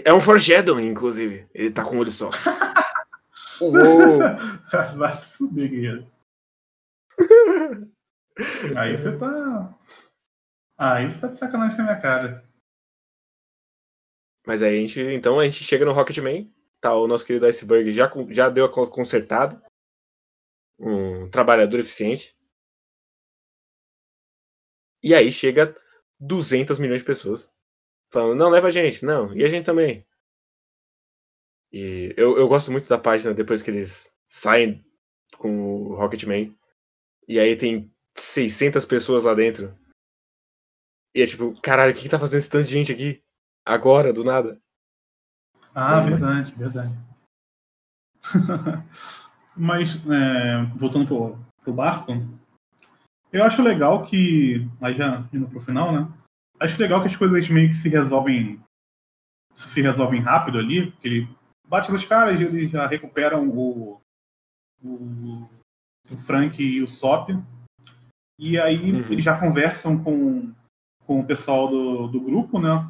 [0.04, 1.48] É um foreshadowing, inclusive.
[1.54, 2.30] Ele tá com o olho só.
[3.60, 4.18] Uou!
[4.96, 6.12] Vai se fuder, guerreiro.
[8.78, 9.78] Aí você tá.
[10.78, 12.48] Aí você tá de sacanagem com a minha cara.
[14.46, 17.90] Mas aí a gente, então a gente chega no Rocketman, tá o nosso querido Iceberg
[17.92, 19.60] já, já deu a co- consertada.
[20.78, 22.32] Um trabalhador eficiente.
[25.02, 25.74] E aí chega
[26.20, 27.57] 200 milhões de pessoas.
[28.10, 29.04] Falando, não, leva a gente.
[29.04, 30.04] Não, e a gente também.
[31.72, 34.82] E eu, eu gosto muito da página depois que eles saem
[35.36, 36.56] com o Rocketman.
[37.26, 39.74] E aí tem 600 pessoas lá dentro.
[41.14, 43.18] E é tipo, caralho, o que, que tá fazendo esse tanto de gente aqui?
[43.64, 44.58] Agora, do nada.
[45.74, 46.94] Ah, verdade, verdade.
[49.56, 52.12] Mas, é, voltando pro, pro barco,
[53.32, 54.66] eu acho legal que.
[54.80, 56.08] Aí já indo pro final, né?
[56.60, 58.60] Acho legal que as coisas meio que se resolvem.
[59.54, 60.92] Se resolvem rápido ali.
[60.92, 61.28] Que ele
[61.66, 64.00] bate nos caras, eles já recuperam o.
[64.82, 65.48] O,
[66.10, 67.30] o Frank e o Sop.
[68.38, 69.12] E aí Uhum.
[69.12, 70.52] eles já conversam com,
[71.04, 72.88] com o pessoal do, do grupo, né?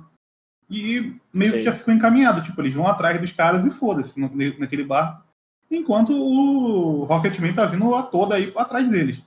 [0.69, 2.43] E meio que já ficou encaminhado.
[2.43, 5.25] Tipo, eles vão atrás dos caras e foda-se naquele bar.
[5.71, 9.23] Enquanto o Rocketman tá vindo a toda aí atrás deles.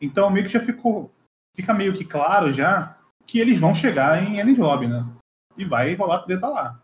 [0.00, 1.12] Então meio que já ficou.
[1.54, 5.04] Fica meio que claro já que eles vão chegar em Ennis Lobby, né?
[5.56, 6.80] E vai rolar treta lá.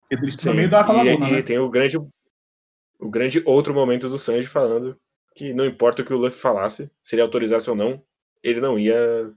[0.00, 1.42] Porque Eles estão no meio da e, laguna, e né?
[1.42, 1.96] tem o grande,
[2.98, 4.96] o grande outro momento do Sanji falando
[5.34, 8.02] que não importa o que o Luffy falasse, se ele autorizasse ou não,
[8.42, 9.32] ele não ia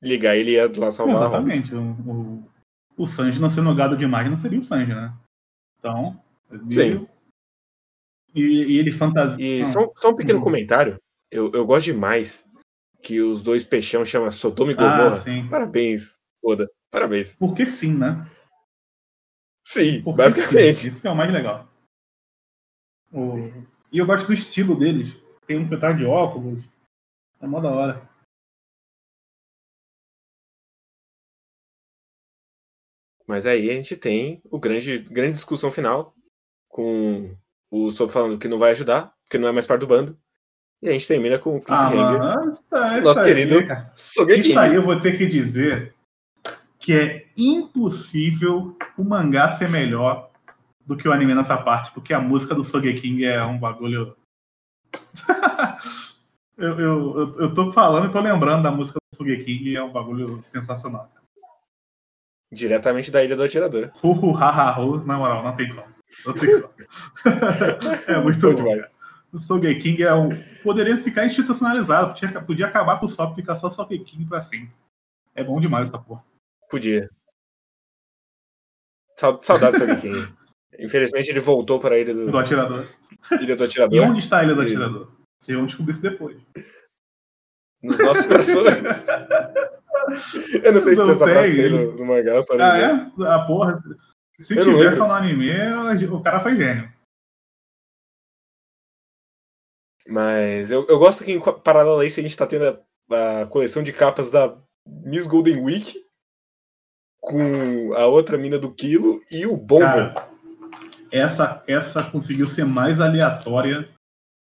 [0.00, 1.16] ligar, ele ia lá salvar.
[1.16, 1.74] Exatamente.
[1.74, 2.50] O, o,
[2.96, 5.12] o Sanji não sendo gado demais não seria o Sanji, né?
[5.78, 6.18] Então.
[6.50, 7.08] ele- Sim.
[8.34, 9.44] E, e ele fantasia.
[9.44, 10.44] E Ah, só, só um pequeno Uhum.
[10.44, 10.98] comentário,
[11.30, 12.48] eu, eu gosto demais
[13.02, 15.16] que os dois peixão chamam Sodoma e Ah, Gomorra.
[15.16, 15.48] sim.
[15.48, 16.70] Parabéns, Oda.
[16.90, 17.34] Parabéns.
[17.36, 18.24] Porque sim, né?
[19.66, 20.74] Sim, Porque basicamente.
[20.78, 21.68] sim, Isso que é o mais legal.
[23.12, 23.36] O-
[23.90, 25.14] E eu gosto do estilo deles.
[25.46, 26.64] Tem um petar de óculos.
[27.40, 28.08] É mó da hora.
[33.26, 36.12] Mas aí a gente tem o grande, grande discussão final
[36.68, 37.36] com
[37.70, 40.18] o Soap falando que não vai ajudar, porque não é mais parte do bando.
[40.82, 42.58] E a gente termina com o Ah, Cliffhanger, mano.
[42.68, 43.90] Tá, Nosso aí, querido cara.
[43.94, 44.40] Sogeking.
[44.40, 45.94] Isso aí eu vou ter que dizer
[46.78, 50.28] que é impossível o mangá ser melhor
[50.84, 54.16] do que o anime nessa parte, porque a música do Sogeking é um bagulho.
[56.58, 59.82] eu, eu, eu, eu tô falando e tô lembrando da música do Sogeking e é
[59.82, 61.08] um bagulho sensacional.
[62.52, 63.92] Diretamente da Ilha do Atirador.
[64.02, 65.86] Uhu, hahahu, na moral, não tem como.
[66.26, 66.74] Não tem como.
[68.08, 68.72] é muito Bom bom.
[68.72, 68.92] demais.
[69.32, 70.28] O Sogeking é um.
[70.62, 74.70] Poderia ficar institucionalizado, podia, podia acabar com o Sop e ficar só Sogeking pra sempre.
[75.34, 76.22] É bom demais essa porra.
[76.70, 77.08] Podia.
[79.14, 80.28] Sau- Saudades do Sogeking.
[80.78, 82.84] Infelizmente ele voltou para a Ilha do, Do atirador.
[83.40, 84.00] Ilha do E Atirador.
[84.04, 85.12] onde está a Ilha do E- Atirador?
[85.40, 86.36] Vocês vão descobrir isso depois.
[87.82, 89.06] Nos nossos corações.
[90.64, 93.24] Eu não sei se tem essa frase no, no mangá, só Ah, é?
[93.28, 93.80] A porra.
[94.40, 95.50] Se Eu tivesse no anime,
[96.10, 96.90] o cara foi gênio.
[100.06, 102.78] Mas eu, eu gosto que em paralelo a isso a gente tá tendo
[103.10, 106.02] a, a coleção de capas da Miss Golden Week
[107.20, 109.84] com a outra mina do Quilo e o Bombo.
[109.84, 110.28] Cara,
[111.10, 113.88] essa, essa conseguiu ser mais aleatória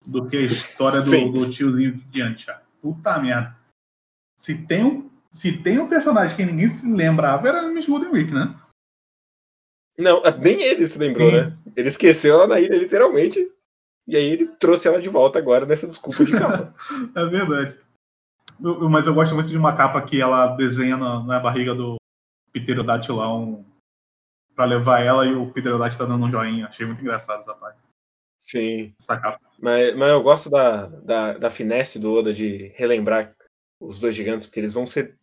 [0.05, 2.63] do que a história do, do tiozinho diante, cara.
[2.81, 3.55] Puta merda.
[4.37, 8.31] Se tem um, se tem um personagem que ninguém se lembrava, era Miss Golden Week,
[8.31, 8.55] né?
[9.97, 11.35] Não, nem ele se lembrou, Sim.
[11.35, 11.57] né?
[11.75, 13.51] Ele esqueceu ela na ilha, literalmente.
[14.09, 16.73] E aí ele trouxe ela de volta agora nessa desculpa de capa.
[17.15, 17.79] É verdade.
[18.61, 21.75] Eu- eu- mas eu gosto muito de uma capa que ela desenha na, na barriga
[21.75, 21.95] do
[22.51, 23.63] Pterodátilo lá um.
[24.55, 26.67] Pra levar ela e o Pterodátilo tá dando um joinha.
[26.67, 27.79] Achei muito engraçado essa parte.
[28.37, 28.93] Sim.
[28.99, 29.39] Essa capa.
[29.61, 33.33] Mas, mas eu gosto da, da, da finesse do Oda de relembrar
[33.79, 35.15] os dois gigantes, porque eles vão ser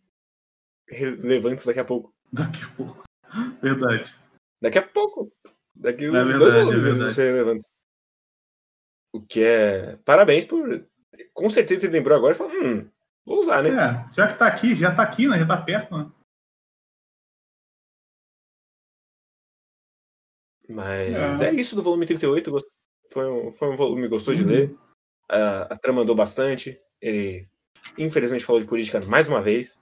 [0.89, 2.13] relevantes daqui a pouco.
[2.31, 3.03] Daqui a pouco.
[3.61, 4.15] Verdade.
[4.61, 5.31] Daqui a pouco.
[5.75, 7.69] Daqui É uns verdade, dois é volumes eles vão ser relevantes.
[9.13, 9.95] O que é.
[9.97, 10.83] Parabéns por.
[11.33, 12.89] Com certeza ele lembrou agora e falou: hum,
[13.25, 13.69] vou usar, né?
[13.69, 15.39] É, já que tá aqui, já tá aqui, né?
[15.39, 16.11] Já tá perto, né?
[20.69, 21.49] Mas É.
[21.49, 21.53] é.
[21.53, 22.51] isso do volume 38.
[22.51, 22.67] gost-
[23.11, 24.47] Foi um, foi um volume gostoso Uhum.
[24.47, 24.77] de ler.
[25.29, 26.77] A, a trama andou bastante.
[27.01, 27.47] Ele,
[27.97, 29.79] infelizmente, falou de política mais uma vez.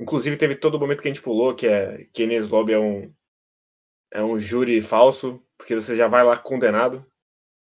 [0.00, 2.78] Inclusive, teve todo o momento que a gente pulou, que é que Enes Lobby é
[2.78, 3.14] um,
[4.12, 7.06] é um júri falso, porque você já vai lá condenado.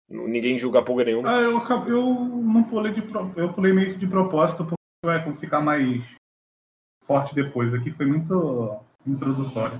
[0.09, 1.29] Ninguém julga porra nenhuma.
[1.37, 3.01] Ah, eu, eu não pulei de
[3.35, 6.01] eu pulei meio que de propósito porque vai ficar mais
[7.03, 7.73] forte depois.
[7.73, 9.77] Aqui foi muito introdutório.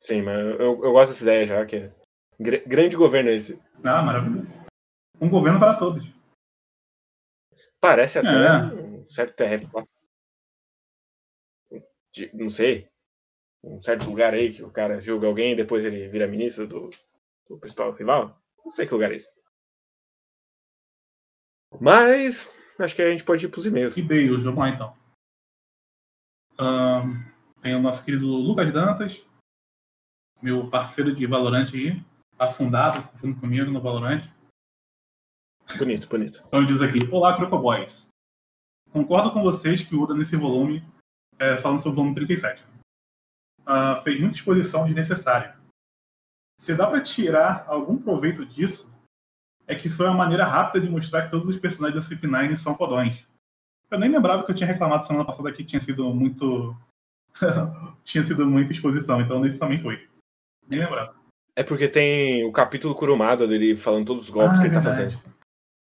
[0.00, 1.94] Sim, mas eu, eu gosto dessa ideia já, que é
[2.40, 3.62] gr- grande governo esse.
[3.84, 4.48] Ah, maravilhoso.
[5.20, 6.04] Um governo para todos.
[7.80, 8.74] Parece até É.
[8.74, 9.86] um certo TRF4.
[12.12, 12.88] De- não sei.
[13.62, 16.90] Um certo lugar aí que o cara julga alguém e depois ele vira ministro do,
[17.48, 18.36] do principal rival.
[18.64, 19.30] Não sei que lugar é esse.
[21.80, 23.96] Mas acho que a gente pode ir pros e-mails.
[23.96, 24.96] E-mails, vamos lá então.
[26.58, 27.22] Ahn,
[27.60, 29.24] tem o nosso querido Lucas Dantas,
[30.40, 32.04] meu parceiro de Valorante aí,
[32.38, 34.32] afundado junto comigo no Valorante.
[35.78, 36.42] Bonito, bonito.
[36.46, 38.08] Então ele diz aqui: Olá, Crocoboys.
[38.92, 40.86] Concordo com vocês que o Uda nesse volume,
[41.38, 42.64] é, falando sobre o volume 37.
[43.66, 45.56] uh, fez muita exposição desnecessária.
[46.58, 48.94] Se dá para tirar algum proveito disso,
[49.66, 52.74] é que foi uma maneira rápida de mostrar que todos os personagens da CP9 são
[52.74, 53.24] fodões.
[53.90, 56.76] Eu nem lembrava que eu tinha reclamado semana passada que tinha sido muito.
[58.04, 60.08] tinha sido muita exposição, então nesse também foi.
[60.68, 61.14] Nem lembrava.
[61.56, 64.82] É porque tem o capítulo Kurumada dele falando todos os golpes ah, que ele tá
[64.82, 65.16] fazendo.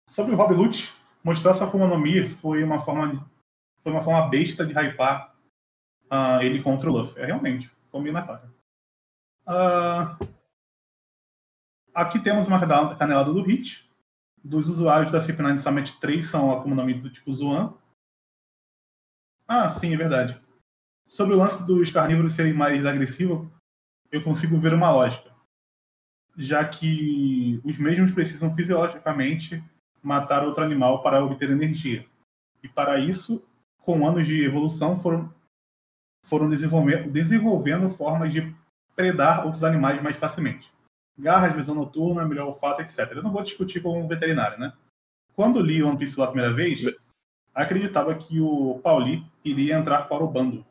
[0.10, 0.92] Sobre o Rob Lute,
[1.24, 3.30] mostrar sua Mi foi uma forma,
[3.84, 5.36] foi uma forma besta de hypar
[6.12, 7.22] uh, ele contra o Luffy.
[7.22, 8.52] É realmente, combina na cara.
[9.48, 10.28] Uh,
[11.94, 12.60] aqui temos uma
[12.96, 13.90] canelada do Hit.
[14.44, 17.74] Dos usuários da CP9 Summit 3 são Mi do tipo Zuan.
[19.48, 20.42] Ah, sim, é verdade.
[21.06, 23.48] Sobre o lance dos carnívoros serem mais agressivos,
[24.12, 25.32] eu consigo ver uma lógica
[26.38, 29.64] já que os mesmos precisam fisiologicamente
[30.02, 32.06] matar outro animal para obter energia.
[32.64, 33.46] E para isso,
[33.80, 35.34] com anos de evolução, foram,
[36.26, 38.56] foram desenvolvendo formas de
[38.96, 40.72] predar outros animais mais facilmente.
[41.22, 43.12] Garras, visão noturna, melhor olfato, etc.
[43.12, 44.74] Eu não vou discutir com um veterinário, né?
[45.36, 46.84] Quando li One Piece pela primeira vez,
[47.54, 50.66] acreditava que o Pauli iria entrar para o bando.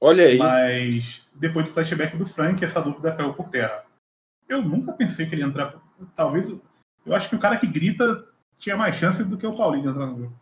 [0.00, 0.38] Olha aí.
[0.38, 3.84] Mas depois do flashback do Frank, essa dúvida caiu por terra.
[4.48, 5.78] Eu nunca pensei que ele ia entrar.
[6.16, 6.50] Talvez.
[7.04, 8.26] Eu acho que o cara que grita
[8.58, 10.40] tinha mais chance do que o Paulinho de entrar no grupo.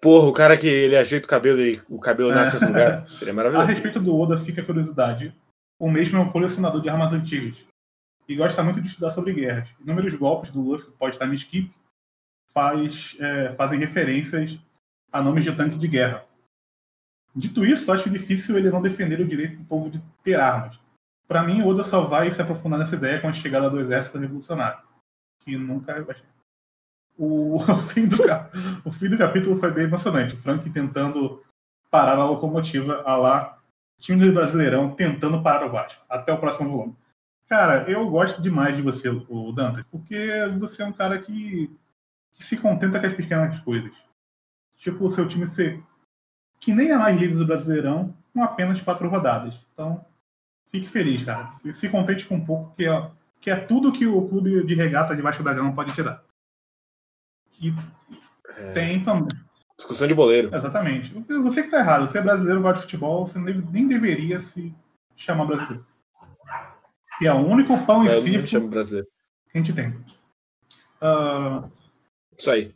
[0.00, 2.34] Porra, o cara que ele ajeita o cabelo e o cabelo é.
[2.34, 3.08] nasce outro lugar.
[3.08, 3.66] Seria maravilhoso.
[3.66, 5.34] A respeito do Oda, fica a curiosidade.
[5.78, 7.56] O mesmo é um colecionador de armas antigas.
[8.28, 9.68] E gosta muito de estudar sobre guerras.
[9.80, 11.74] Inúmeros golpes do Luffy pode-time skip
[12.52, 14.58] faz, é, fazem referências
[15.12, 16.24] a nomes de tanque de guerra.
[17.34, 20.78] Dito isso, acho difícil ele não defender o direito do povo de ter armas.
[21.26, 24.82] Para mim, Oda só vai se aprofundar nessa ideia com a chegada do exército revolucionário,
[25.40, 26.14] que nunca vai
[27.16, 28.16] o, o, fim do,
[28.84, 30.34] o fim do capítulo foi bem emocionante.
[30.34, 31.42] O Frank tentando
[31.90, 33.58] parar a locomotiva, a lá,
[34.00, 36.04] time do Brasileirão tentando parar o Vasco.
[36.08, 36.96] Até o próximo volume.
[37.48, 40.28] Cara, eu gosto demais de você, o Dante, porque
[40.58, 41.70] você é um cara que,
[42.32, 43.92] que se contenta com as pequenas coisas.
[44.76, 45.82] Tipo, o seu time ser
[46.58, 49.60] que nem é mais líder do Brasileirão, com apenas quatro rodadas.
[49.72, 50.04] Então,
[50.70, 51.46] fique feliz, cara.
[51.48, 54.74] Se, se contente com um pouco, que é, que é tudo que o clube de
[54.74, 56.24] regata de Vasco da Gama pode te dar.
[57.60, 57.72] E
[58.48, 58.72] é...
[58.72, 59.43] tem também.
[59.76, 60.54] Discussão de boleiro.
[60.54, 61.12] Exatamente.
[61.42, 62.06] Você que tá errado.
[62.06, 64.72] Você é brasileiro, gosta de futebol, você nem deveria se
[65.16, 65.84] chamar brasileiro.
[67.20, 69.08] E é o único pão e é, circo chamo brasileiro.
[69.50, 69.90] que a gente tem.
[71.00, 71.70] Uh...
[72.36, 72.72] Isso aí.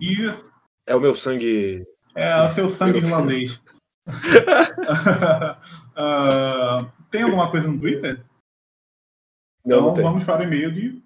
[0.00, 0.16] E...
[0.86, 3.60] É o meu sangue é o teu sangue irlandês.
[5.96, 8.22] uh, tem alguma coisa no Twitter?
[9.64, 11.02] Não, então vamos para o e-mail de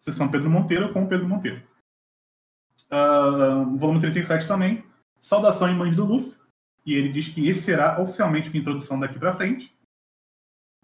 [0.00, 1.62] Sessão Pedro Monteiro com Pedro Monteiro.
[2.90, 4.84] Uh, volume 37 também.
[5.20, 6.40] Saudação em mães do Luffy.
[6.84, 9.74] E ele diz que esse será oficialmente a introdução daqui para frente.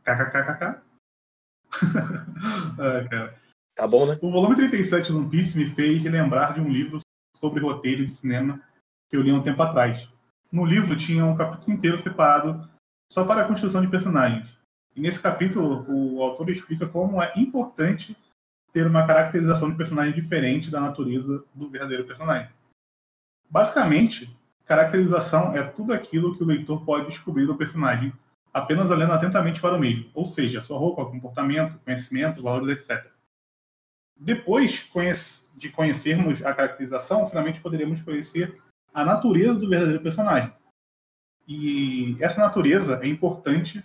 [0.05, 0.81] KKKKK.
[2.79, 3.35] ah,
[3.75, 4.17] tá bom, né?
[4.23, 6.99] O volume 37 do One Piece me fez lembrar de um livro
[7.37, 8.63] sobre roteiro de cinema
[9.09, 10.09] que eu li um tempo atrás.
[10.51, 12.69] No livro tinha um capítulo inteiro separado
[13.11, 14.57] só para a construção de personagens.
[14.95, 18.17] E nesse capítulo, o autor explica como é importante
[18.73, 22.51] ter uma caracterização de personagem diferente da natureza do verdadeiro personagem.
[23.51, 28.12] Basicamente, caracterização é tudo aquilo que o leitor pode descobrir do personagem
[28.53, 33.11] apenas olhando atentamente para o mesmo, ou seja, sua roupa, comportamento, conhecimento, valores, etc.
[34.16, 34.91] Depois
[35.57, 38.61] de conhecermos a caracterização, finalmente poderemos conhecer
[38.93, 40.53] a natureza do verdadeiro personagem.
[41.47, 43.85] E essa natureza é importante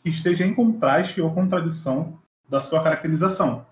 [0.00, 3.66] que esteja em contraste ou contradição da sua caracterização.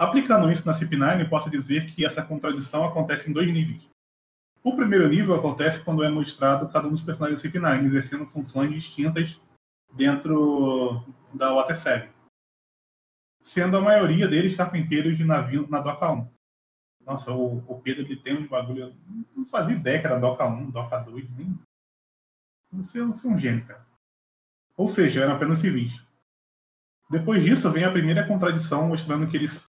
[0.00, 3.86] Aplicando isso na CP9, posso dizer que essa contradição acontece em dois níveis.
[4.64, 8.72] O primeiro nível acontece quando é mostrado cada um dos personagens da CP9 exercendo funções
[8.72, 9.38] distintas
[9.92, 12.10] dentro da Water 7,
[13.42, 16.26] sendo a maioria deles carpinteiros de navio na Doca 1.
[17.04, 18.96] Nossa, o, o Pedro ele tem um bagulho.
[19.36, 21.58] Não fazia ideia que era Doca 1, Doca 2, nem.
[22.72, 23.86] Você, você é um gênio, cara.
[24.78, 26.02] Ou seja, eram apenas civis.
[27.10, 29.68] Depois disso, vem a primeira contradição mostrando que eles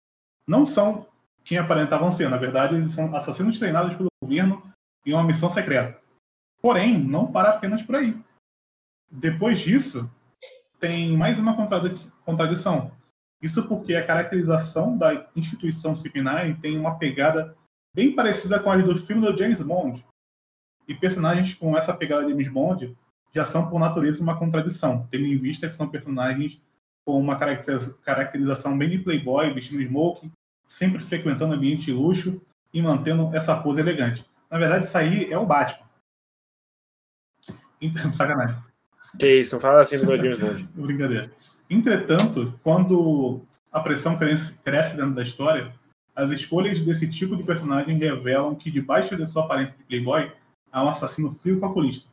[0.48, 1.06] não são
[1.44, 2.28] quem aparentavam ser.
[2.30, 4.62] Na verdade, eles são assassinos treinados pelo governo
[5.04, 6.00] em uma missão secreta.
[6.60, 8.18] Porém, não para apenas por aí.
[9.10, 10.10] Depois disso,
[10.80, 12.90] tem mais uma contradição.
[13.40, 17.56] Isso porque a caracterização da instituição CP9 tem uma pegada
[17.94, 20.04] bem parecida com a do filme do James Bond.
[20.88, 22.96] E personagens com essa pegada de James Bond
[23.32, 26.60] já são, por natureza, uma contradição, tendo em vista que são personagens
[27.04, 30.30] com uma caracterização bem de playboy, vestindo smoke,
[30.68, 32.40] sempre frequentando ambiente de luxo
[32.72, 34.24] e mantendo essa pose elegante.
[34.50, 35.88] Na verdade, isso aí é o Batman.
[38.12, 38.62] Sacanagem.
[39.18, 40.68] Que isso, não fala assim do meu James Bond.
[40.74, 41.32] Brincadeira.
[41.70, 43.42] Entretanto, quando
[43.72, 45.74] a pressão cresce, cresce dentro da história,
[46.14, 50.30] as escolhas desse tipo de personagem revelam que debaixo de sua aparência de playboy
[50.70, 52.06] há um assassino frio e calculista.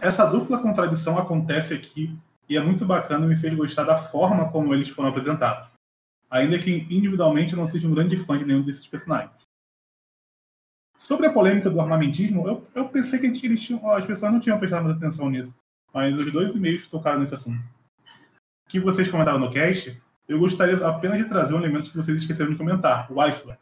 [0.00, 2.16] Essa dupla contradição acontece aqui
[2.48, 5.71] e é muito bacana e me fez gostar da forma como eles foram apresentados.
[6.32, 9.36] Ainda que individualmente eu não seja um grande fã de nenhum desses personagens.
[10.96, 14.58] Sobre a polêmica do armamentismo, eu, eu pensei que eles tinham, as pessoas não tinham
[14.58, 15.54] prestado muita atenção nisso,
[15.92, 17.62] mas os dois e-mails tocaram nesse assunto.
[18.66, 22.52] Que vocês comentaram no cast, eu gostaria apenas de trazer um elemento que vocês esqueceram
[22.52, 23.60] de comentar, o iceberg.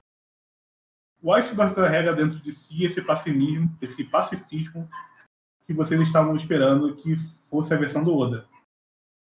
[1.21, 4.89] O iceberg carrega dentro de si esse pacifismo, esse pacifismo
[5.67, 7.17] que vocês estavam esperando que
[7.49, 8.47] fosse a versão do Oda.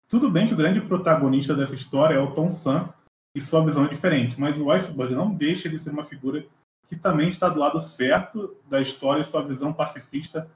[0.07, 2.93] Tudo bem que o grande protagonista dessa história é o Tom San
[3.35, 6.47] e sua visão é diferente, mas o iceberg não deixa de ser uma figura
[6.87, 10.49] que também está do lado certo da história e sua visão pacifista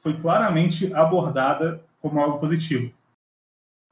[0.00, 2.92] foi claramente abordada como algo positivo.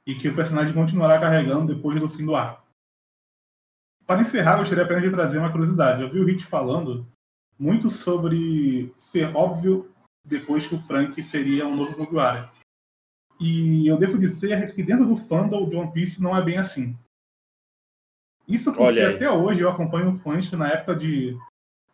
[0.06, 2.66] E que o personagem continuará carregando depois do fim do arco.
[4.06, 6.02] Para encerrar, gostaria apenas de trazer uma curiosidade.
[6.02, 7.06] Eu vi o Hit falando
[7.58, 9.92] muito sobre ser óbvio
[10.24, 12.50] depois que o Frank seria um novo Mugiwara.
[13.38, 16.98] E eu devo dizer que dentro do fandom de One Piece não é bem assim.
[18.50, 21.38] Isso porque até hoje eu acompanho fãs que na época de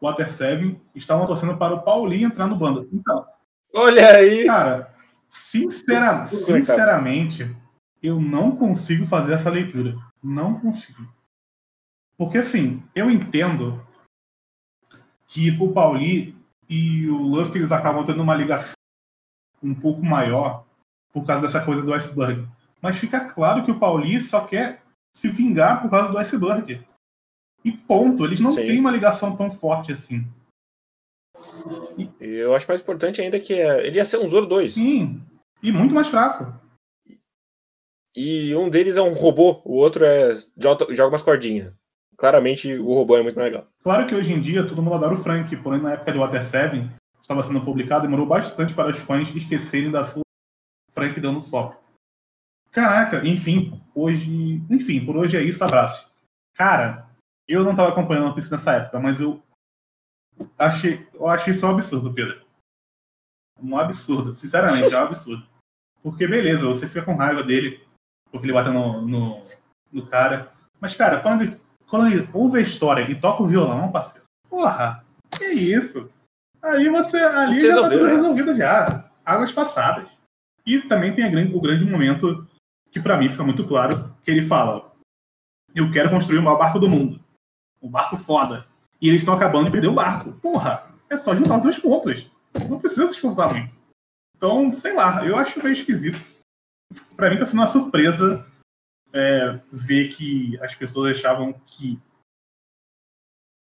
[0.01, 2.89] Water 7 estavam torcendo para o Paulinho entrar no bando.
[2.93, 3.27] Então.
[3.75, 4.47] Olha aí!
[4.47, 4.93] Cara,
[5.29, 7.55] sincera, sinceramente,
[8.03, 9.97] eu não consigo fazer essa leitura.
[10.23, 11.07] Não consigo.
[12.17, 13.85] Porque assim, eu entendo
[15.27, 16.35] que o Pauli
[16.69, 18.75] e o Luffy eles acabam tendo uma ligação
[19.63, 20.65] um pouco maior
[21.13, 22.49] por causa dessa coisa do iceberg.
[22.81, 24.83] Mas fica claro que o Pauli só quer
[25.17, 26.79] se vingar por causa do iceberg.
[27.65, 28.23] E ponto.
[28.27, 28.67] Eles não Sim.
[28.67, 30.27] têm uma ligação tão forte assim.
[31.97, 32.11] E...
[32.21, 34.71] Eu acho mais importante ainda que é, ele ia ser um Zoro 2.
[34.71, 35.23] Sim.
[35.63, 36.53] E muito mais fraco.
[38.15, 41.73] E um deles é um robô, o outro é joga umas cordinhas.
[42.19, 43.65] Claramente o robô é muito mais legal.
[43.83, 46.45] Claro que hoje em dia todo mundo adora o Frank, porém na época do Water
[46.45, 46.91] 7
[47.23, 50.23] estava sendo publicado, demorou bastante para os fãs esquecerem da sua
[50.93, 51.75] Frank dando sop.
[52.77, 54.63] Caraca, enfim, hoje.
[54.69, 56.07] Enfim, por hoje é isso, abraço.
[56.55, 57.09] Cara,
[57.49, 59.43] eu não estava acompanhando o Piece nessa época, mas eu
[60.59, 62.45] achei, eu achei isso um absurdo, Pedro.
[63.63, 64.37] Um absurdo.
[64.37, 65.49] Sinceramente, é um absurdo.
[66.03, 67.83] Porque, beleza, você fica com raiva dele,
[68.31, 69.43] porque ele bate no, no,
[69.91, 70.53] no cara.
[70.79, 75.03] Mas, cara, quando ele, quando ele ouve a história e toca o violão, parceiro, porra,
[75.31, 76.11] que isso?
[76.61, 78.13] Aí você, ali você já tá tudo né?
[78.13, 79.11] resolvido já.
[79.25, 80.07] Águas passadas.
[80.67, 82.47] E também tem grande, o grande momento
[82.97, 84.91] que para mim fica muito claro, que ele fala,
[85.75, 87.23] eu quero construir o maior barco do mundo
[87.83, 88.67] um barco foda.
[89.03, 90.33] E eles estão acabando de perder o barco.
[90.41, 92.31] Porra, é só juntar dois pontos.
[92.71, 93.77] Não precisa se esforçar muito.
[94.35, 96.19] Então, sei lá, eu acho meio esquisito.
[97.15, 98.51] Pra mim tá sendo uma surpresa
[99.13, 102.01] é, ver que as pessoas achavam que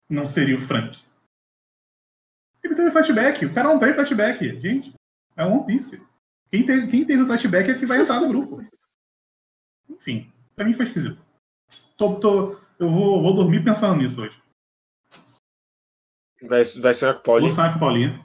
[0.07, 1.03] não seria o Frank.
[2.62, 4.61] Ele teve flashback, o cara não tem flashback.
[4.61, 4.93] Gente,
[5.35, 6.07] é um One Piece.
[6.51, 8.62] Quem tem, quem no flashback é que vai entrar no grupo.
[9.97, 11.22] Enfim, pra mim foi esquisito.
[11.97, 14.42] Tô, tô, eu vou, vou dormir pensando nisso hoje.
[16.42, 17.49] Vai, vai sonhar com o Paulinho?
[17.49, 18.24] Vou sonhar com o Paulinho.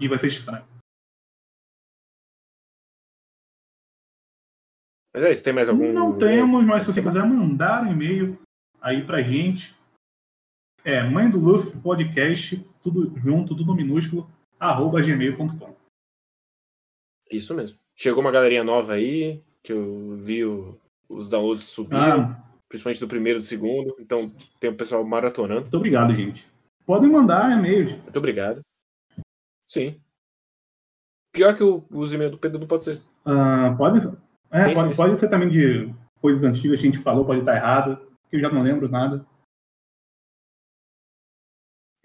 [0.00, 0.66] E vai ser estranho.
[5.14, 5.92] Mas é isso, tem mais algum.
[5.92, 8.40] Não temos, mas se você quiser mandar um e-mail
[8.80, 9.76] aí pra gente.
[10.84, 15.76] É mãe do Luffy podcast, tudo junto, tudo minúsculo, arroba gmail.com.
[17.30, 17.78] Isso mesmo.
[17.94, 22.22] Chegou uma galerinha nova aí, que eu vi o, os downloads subiram.
[22.22, 23.94] Ah, principalmente do primeiro e do segundo.
[24.00, 25.60] Então tem o pessoal maratonando.
[25.60, 26.50] Muito obrigado, gente.
[26.86, 27.92] Podem mandar e-mails.
[28.02, 28.60] Muito obrigado.
[29.68, 30.00] Sim.
[31.32, 32.96] Pior que o, os e-mails do Pedro não pode ser.
[33.26, 34.06] Uh, pode,
[34.50, 37.96] é, pode, pode, ser também de coisas antigas que a gente falou, pode estar errado,
[38.28, 39.24] que eu já não lembro nada.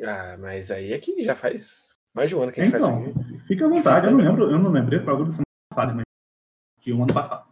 [0.02, 3.04] Ah, mas aí é que já faz mais de um ano que a gente então,
[3.04, 5.94] faz isso Fica à vontade, eu não lembro, eu não lembrei para agora semana passada,
[5.94, 6.04] mas
[6.82, 7.47] de um ano passado.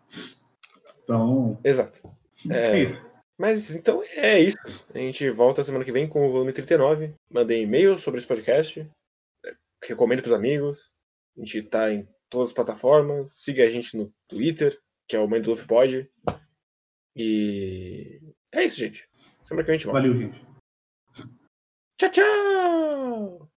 [1.05, 1.57] Então.
[1.63, 2.01] Exato.
[2.49, 3.05] É, é isso.
[3.37, 4.57] Mas então é isso.
[4.93, 7.13] A gente volta semana que vem com o volume 39.
[7.29, 8.89] Mandei e-mail sobre esse podcast.
[9.83, 10.93] Recomendo para os amigos.
[11.37, 13.31] A gente tá em todas as plataformas.
[13.31, 14.77] Siga a gente no Twitter,
[15.07, 16.09] que é o Mãe do Luffy Pod.
[17.15, 18.19] E
[18.53, 19.07] é isso, gente.
[19.41, 20.01] Semana que vem a gente volta.
[20.01, 20.45] Valeu, gente.
[21.97, 23.54] Tchau, tchau!